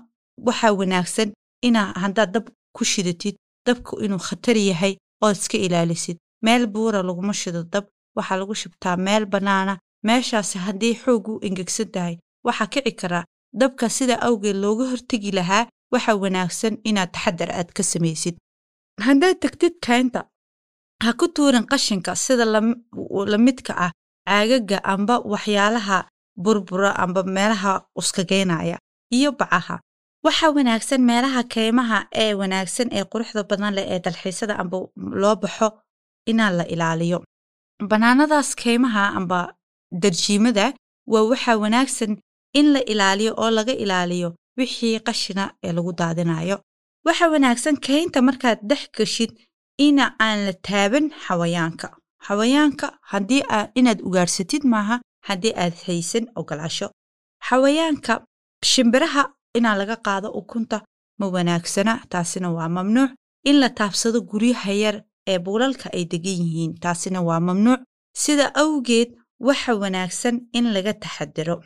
waxaa 0.47 0.71
wanaagsan 0.79 1.29
inaa 1.67 1.89
haddaad 2.03 2.29
dab 2.35 2.45
ku 2.75 2.83
shidatid 2.91 3.35
dabku 3.67 3.93
inuu 4.05 4.19
khatar 4.27 4.57
yahay 4.69 4.93
ood 5.23 5.35
iska 5.37 5.57
ilaalisid. 5.65 6.17
Meel 6.45 6.63
buura 6.73 6.99
laguma 7.07 7.33
shido 7.41 7.61
dab 7.73 7.85
waxaa 8.17 8.37
lagu 8.41 8.55
shubtaa 8.61 8.95
meel 9.05 9.25
bannaana 9.33 9.73
meeshaasi 10.07 10.57
haddii 10.65 10.95
xoog 11.03 11.25
u 11.31 11.39
engegsan 11.47 11.89
tahay 11.95 12.15
waxaa 12.47 12.67
kici 12.73 12.91
karaa 13.01 13.23
dabka 13.59 13.85
sida 13.97 14.15
awgeed 14.27 14.55
looga 14.63 14.85
hortegi 14.91 15.31
lahaa 15.37 15.67
waxa 15.93 16.11
wanaagsan 16.23 16.73
inaad 16.89 17.11
taxadar 17.15 17.49
aad 17.59 17.69
ka 17.77 17.83
samaysid. 17.91 18.35
Haddaad 19.07 19.37
tegtid 19.43 19.73
kaynta 19.87 20.19
ha 21.03 21.11
ku 21.19 21.25
tuurin 21.35 21.65
qashinka 21.71 22.11
sida 22.25 22.45
la 23.31 23.37
midka 23.45 23.73
ah 23.85 23.91
caagaga 24.27 24.77
amba 24.93 25.15
waxyaalaha 25.33 25.97
burbura 26.43 26.91
amba 27.03 27.21
meelaha 27.35 27.73
uskageynaya 27.99 28.77
iyo 29.17 29.31
bacaha. 29.39 29.75
Waxa 30.25 30.47
wanaagsan 30.55 31.01
meelaha 31.09 31.41
kaymaha 31.53 31.97
ee 32.23 32.33
wanaagsan 32.41 32.87
ee 32.97 33.03
quruxda 33.11 33.41
badan 33.49 33.73
leh 33.77 33.85
ee 33.93 33.99
dalxiisada 34.05 34.53
amba 34.61 34.77
loo 35.21 35.35
baxo 35.43 35.67
inaan 36.31 36.53
la 36.59 36.65
ilaaliyo. 36.73 37.19
Bannaanadaas 37.89 38.49
kaymaha 38.63 39.03
amba 39.17 39.39
darjiimada 40.03 40.65
waa 41.11 41.23
waxa 41.31 41.57
wanaagsan 41.63 42.11
in 42.59 42.65
la 42.73 42.81
ilaaliyo 42.91 43.31
oo 43.43 43.49
laga 43.57 43.73
ilaaliyo 43.83 44.29
wixii 44.57 44.99
qashina 45.07 45.43
ee 45.65 45.71
lagu 45.77 45.91
daadinayo. 45.99 46.57
Waxa 47.05 47.25
wanaagsan 47.33 47.75
kaynta 47.87 48.21
markaad 48.27 48.59
dhex 48.69 48.83
gashid 48.97 49.31
ina 49.85 50.05
aan 50.25 50.39
la 50.47 50.53
taaban 50.67 51.05
xawayaanka. 51.25 51.87
Xawayaanka 52.27 52.87
haddii 53.11 53.43
inaad 53.79 53.99
ugaarsatid 54.07 54.63
maaha 54.73 54.95
haddii 55.27 55.53
aad 55.63 55.75
haysan 55.85 56.25
ogolaasho 56.39 56.87
xawayaanka 57.47 58.13
shimbiraha 58.71 59.23
inaa 59.57 59.75
laga 59.81 59.95
qaado 60.05 60.29
ukunta 60.39 60.77
ma 61.19 61.25
wanaagsana 61.35 61.93
taasina 62.11 62.47
waa 62.57 62.69
mamnuuc. 62.77 63.11
In 63.49 63.55
la 63.61 63.69
taabsado 63.69 64.21
guryaha 64.21 64.71
yar 64.83 64.95
ee 65.31 65.39
buulalka 65.45 65.87
ay 65.97 66.03
degan 66.11 66.37
yihiin 66.45 66.73
taasina 66.83 67.19
waa 67.27 67.39
mamnuuc. 67.47 67.79
Sida 68.23 68.45
awgeed 68.63 69.09
waxa 69.47 69.71
wanaagsan 69.81 70.35
in 70.57 70.65
laga 70.75 70.93
taxadiro 70.93 71.57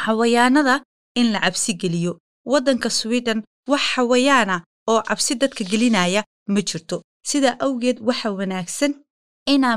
xawayaanada 0.00 0.82
in 1.14 1.32
la 1.32 1.40
cabsi 1.40 1.72
geliyo. 1.80 2.12
Waddanka 2.44 2.90
swiden 2.90 3.42
wax 3.68 3.82
xawayaana 3.94 4.56
oo 4.90 5.00
cabsi 5.08 5.34
dadka 5.40 5.64
gelinaya 5.64 6.22
ma 6.52 6.60
jirto 6.68 7.02
sida 7.28 7.50
awgeed 7.66 7.98
waxa 8.08 8.28
wanaagsan 8.38 8.92
inaa 9.54 9.76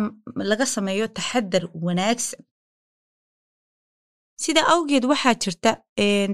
laga 0.50 0.66
sameeyo 0.76 1.08
taxadar 1.18 1.64
wanaagsan. 1.86 2.42
Sida 4.44 4.62
awgeed 4.74 5.06
waxaa 5.12 5.36
jirta 5.44 5.72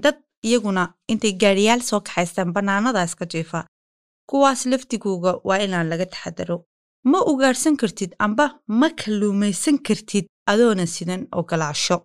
dad 0.04 0.18
iyaguna 0.48 0.84
intay 1.12 1.34
gaadhiyaal 1.42 1.82
soo 1.90 2.00
kaxaystaan 2.08 2.54
bannaanadaas 2.56 3.14
ka 3.20 3.26
jiifa. 3.32 3.60
Kuwaas 4.30 4.62
laftigooga 4.72 5.32
waa 5.48 5.60
inaan 5.66 5.88
laga 5.92 6.06
taxadaro. 6.14 6.58
Ma 7.12 7.20
ugaadhsan 7.32 7.76
kartid 7.82 8.12
amba 8.26 8.46
ma 8.80 8.88
kalluumaysan 9.00 9.78
kartid 9.88 10.26
adoona 10.52 10.86
sidan 10.96 11.22
ogolaasho 11.40 11.98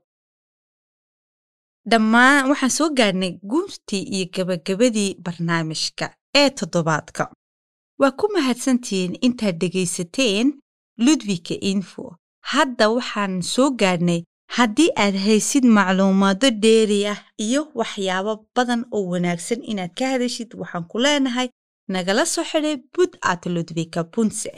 dhammaan 1.90 2.48
waxaan 2.50 2.70
soo 2.78 2.88
gaadhnay 2.98 3.32
guurtii 3.50 4.02
iyo 4.16 4.26
gabagabadii 4.34 5.14
barnaamijka 5.24 6.06
ee 6.40 6.50
toddobaadka 6.58 7.22
waa 8.00 8.10
ku 8.18 8.26
mahadsantihiin 8.34 9.18
intaad 9.26 9.56
dhegaysateen 9.60 10.46
ludwika 11.06 11.54
info. 11.72 12.16
Hadda 12.52 12.84
waxaan 12.96 13.42
soo 13.42 13.70
gaadhnay 13.80 14.20
haddii 14.56 14.90
aad 15.04 15.16
haysid 15.26 15.64
macluumaado 15.76 16.48
dheeri 16.62 17.00
ah 17.12 17.20
iyo 17.46 17.62
waxyaabo 17.80 18.32
badan 18.54 18.82
oo 18.96 19.04
wanaagsan 19.12 19.60
inaad 19.70 19.92
ka 19.98 20.04
hadashid 20.12 20.50
waxaan 20.60 20.84
ku 20.90 20.96
leenahay 21.04 21.48
nagala 21.92 22.24
soo 22.26 22.44
xidhay 22.50 22.76
bud 22.94 23.12
at 23.32 23.42
ludwika 23.54 24.04
punse 24.12 24.48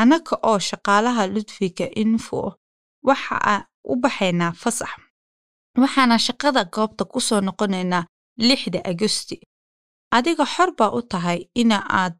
annaka 0.00 0.34
oo 0.50 0.58
shaqaalaha 0.58 1.26
ludwika 1.34 1.84
info 2.02 2.40
waxa 3.08 3.66
u 3.92 3.96
baxaynaa 4.02 4.52
fasax. 4.52 4.90
Waxaana 5.82 6.18
shaqada 6.18 6.64
goobta 6.74 7.04
ku 7.04 7.20
soo 7.20 7.40
noqonaynaa 7.40 8.04
lixda 8.48 8.80
agosti 8.90 9.36
adiga 10.16 10.44
xor 10.54 10.70
baa 10.78 10.90
u 10.98 11.00
tahay 11.12 11.40
ina 11.62 11.78
aad 12.02 12.18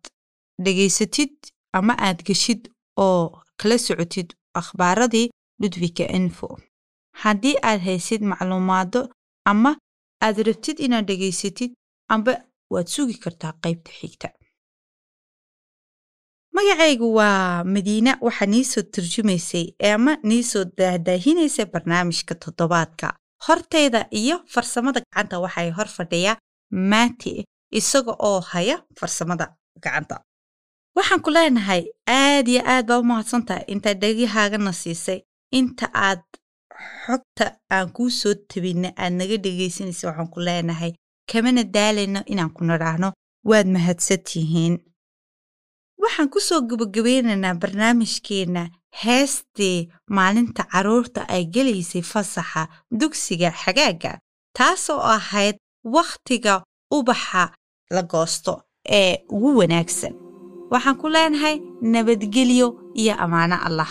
dhegaysatid 0.64 1.34
ama 1.78 1.94
aad 2.06 2.18
geshid 2.28 2.62
oo 3.04 3.22
kala 3.60 3.76
socotid 3.86 4.28
akhbaaradii 4.60 5.26
ludwika 5.60 6.04
info 6.18 6.48
haddii 7.22 7.56
aad 7.68 7.80
haysid 7.88 8.22
macluumaado 8.30 9.00
ama 9.50 9.70
aad 10.24 10.36
rabtid 10.48 10.76
inaad 10.86 11.06
dhegaysatid 11.10 11.70
amba 12.14 12.32
waad 12.72 12.86
sugi 12.94 13.14
kartaa 13.24 13.52
qaybta 13.62 13.90
xigta. 14.00 14.28
Magacaygu 16.54 17.08
waa 17.18 17.64
madiina 17.74 18.12
waxaa 18.26 18.46
nii 18.54 18.64
soo 18.72 18.82
turjumaysay 18.94 19.66
ama 19.92 20.12
nii 20.28 20.42
soo 20.50 20.64
daahdaahinaysay 20.78 21.66
barnaamijka 21.72 22.34
toddobaadka. 22.42 23.06
Hortayda 23.46 24.00
iyo 24.20 24.36
farsamada 24.52 25.00
gacanta 25.04 25.40
waxay 25.44 25.70
hor 25.76 25.88
fadhiyaa 25.96 26.36
maati 26.90 27.32
isaga 27.80 28.12
oo 28.28 28.40
haya 28.52 28.76
farsamada 28.98 29.46
gacanta. 29.82 30.16
Waxaan 30.96 31.20
ku 31.24 31.30
leenahay 31.36 31.82
aad 32.06 32.46
iyo 32.48 32.62
aad 32.72 32.86
baa 32.88 32.98
u 33.02 33.04
mahadsantahay 33.10 33.64
intaad 33.72 33.98
dhegihaagana 34.02 34.72
siisay. 34.72 35.20
Inta 35.58 35.86
aad 36.06 36.22
xogta 37.06 37.46
aan 37.74 37.88
kuu 37.96 38.10
soo 38.20 38.34
tabinna 38.50 38.88
aad 39.02 39.12
naga 39.18 39.36
dhegaysanaysa 39.44 40.08
waxaan 40.08 40.30
ku 40.34 40.38
leenahay 40.46 40.92
kamana 41.30 41.62
daalayno 41.74 42.20
inaan 42.32 42.50
ku 42.56 42.62
nidhaahno 42.68 43.08
waad 43.50 43.66
mahadsantihiin. 43.74 44.74
Waxaan 46.02 46.28
ku 46.32 46.38
soo 46.40 46.60
gabagabeynaynaa 46.68 47.54
barnaamijkeenna 47.62 48.62
heestii 49.04 49.78
maalinta 50.16 50.62
carruurta 50.72 51.20
ay 51.34 51.44
gelaysay 51.54 52.02
fasaxa 52.12 52.62
dugsiga 53.00 53.50
xagaaga 53.62 54.12
taasoo 54.58 55.00
ahayd 55.14 55.56
wakhtiga 55.96 56.54
ubaxa 56.96 57.42
la 57.96 58.02
goosto 58.02 58.52
ee 58.98 59.12
ugu 59.34 59.50
wanaagsan. 59.60 60.12
Waxaan 60.72 60.96
ku 61.00 61.06
leenahay 61.14 61.56
nabadgelyo 61.92 62.68
iyo 63.00 63.14
ammaano 63.24 63.56
allah 63.66 63.90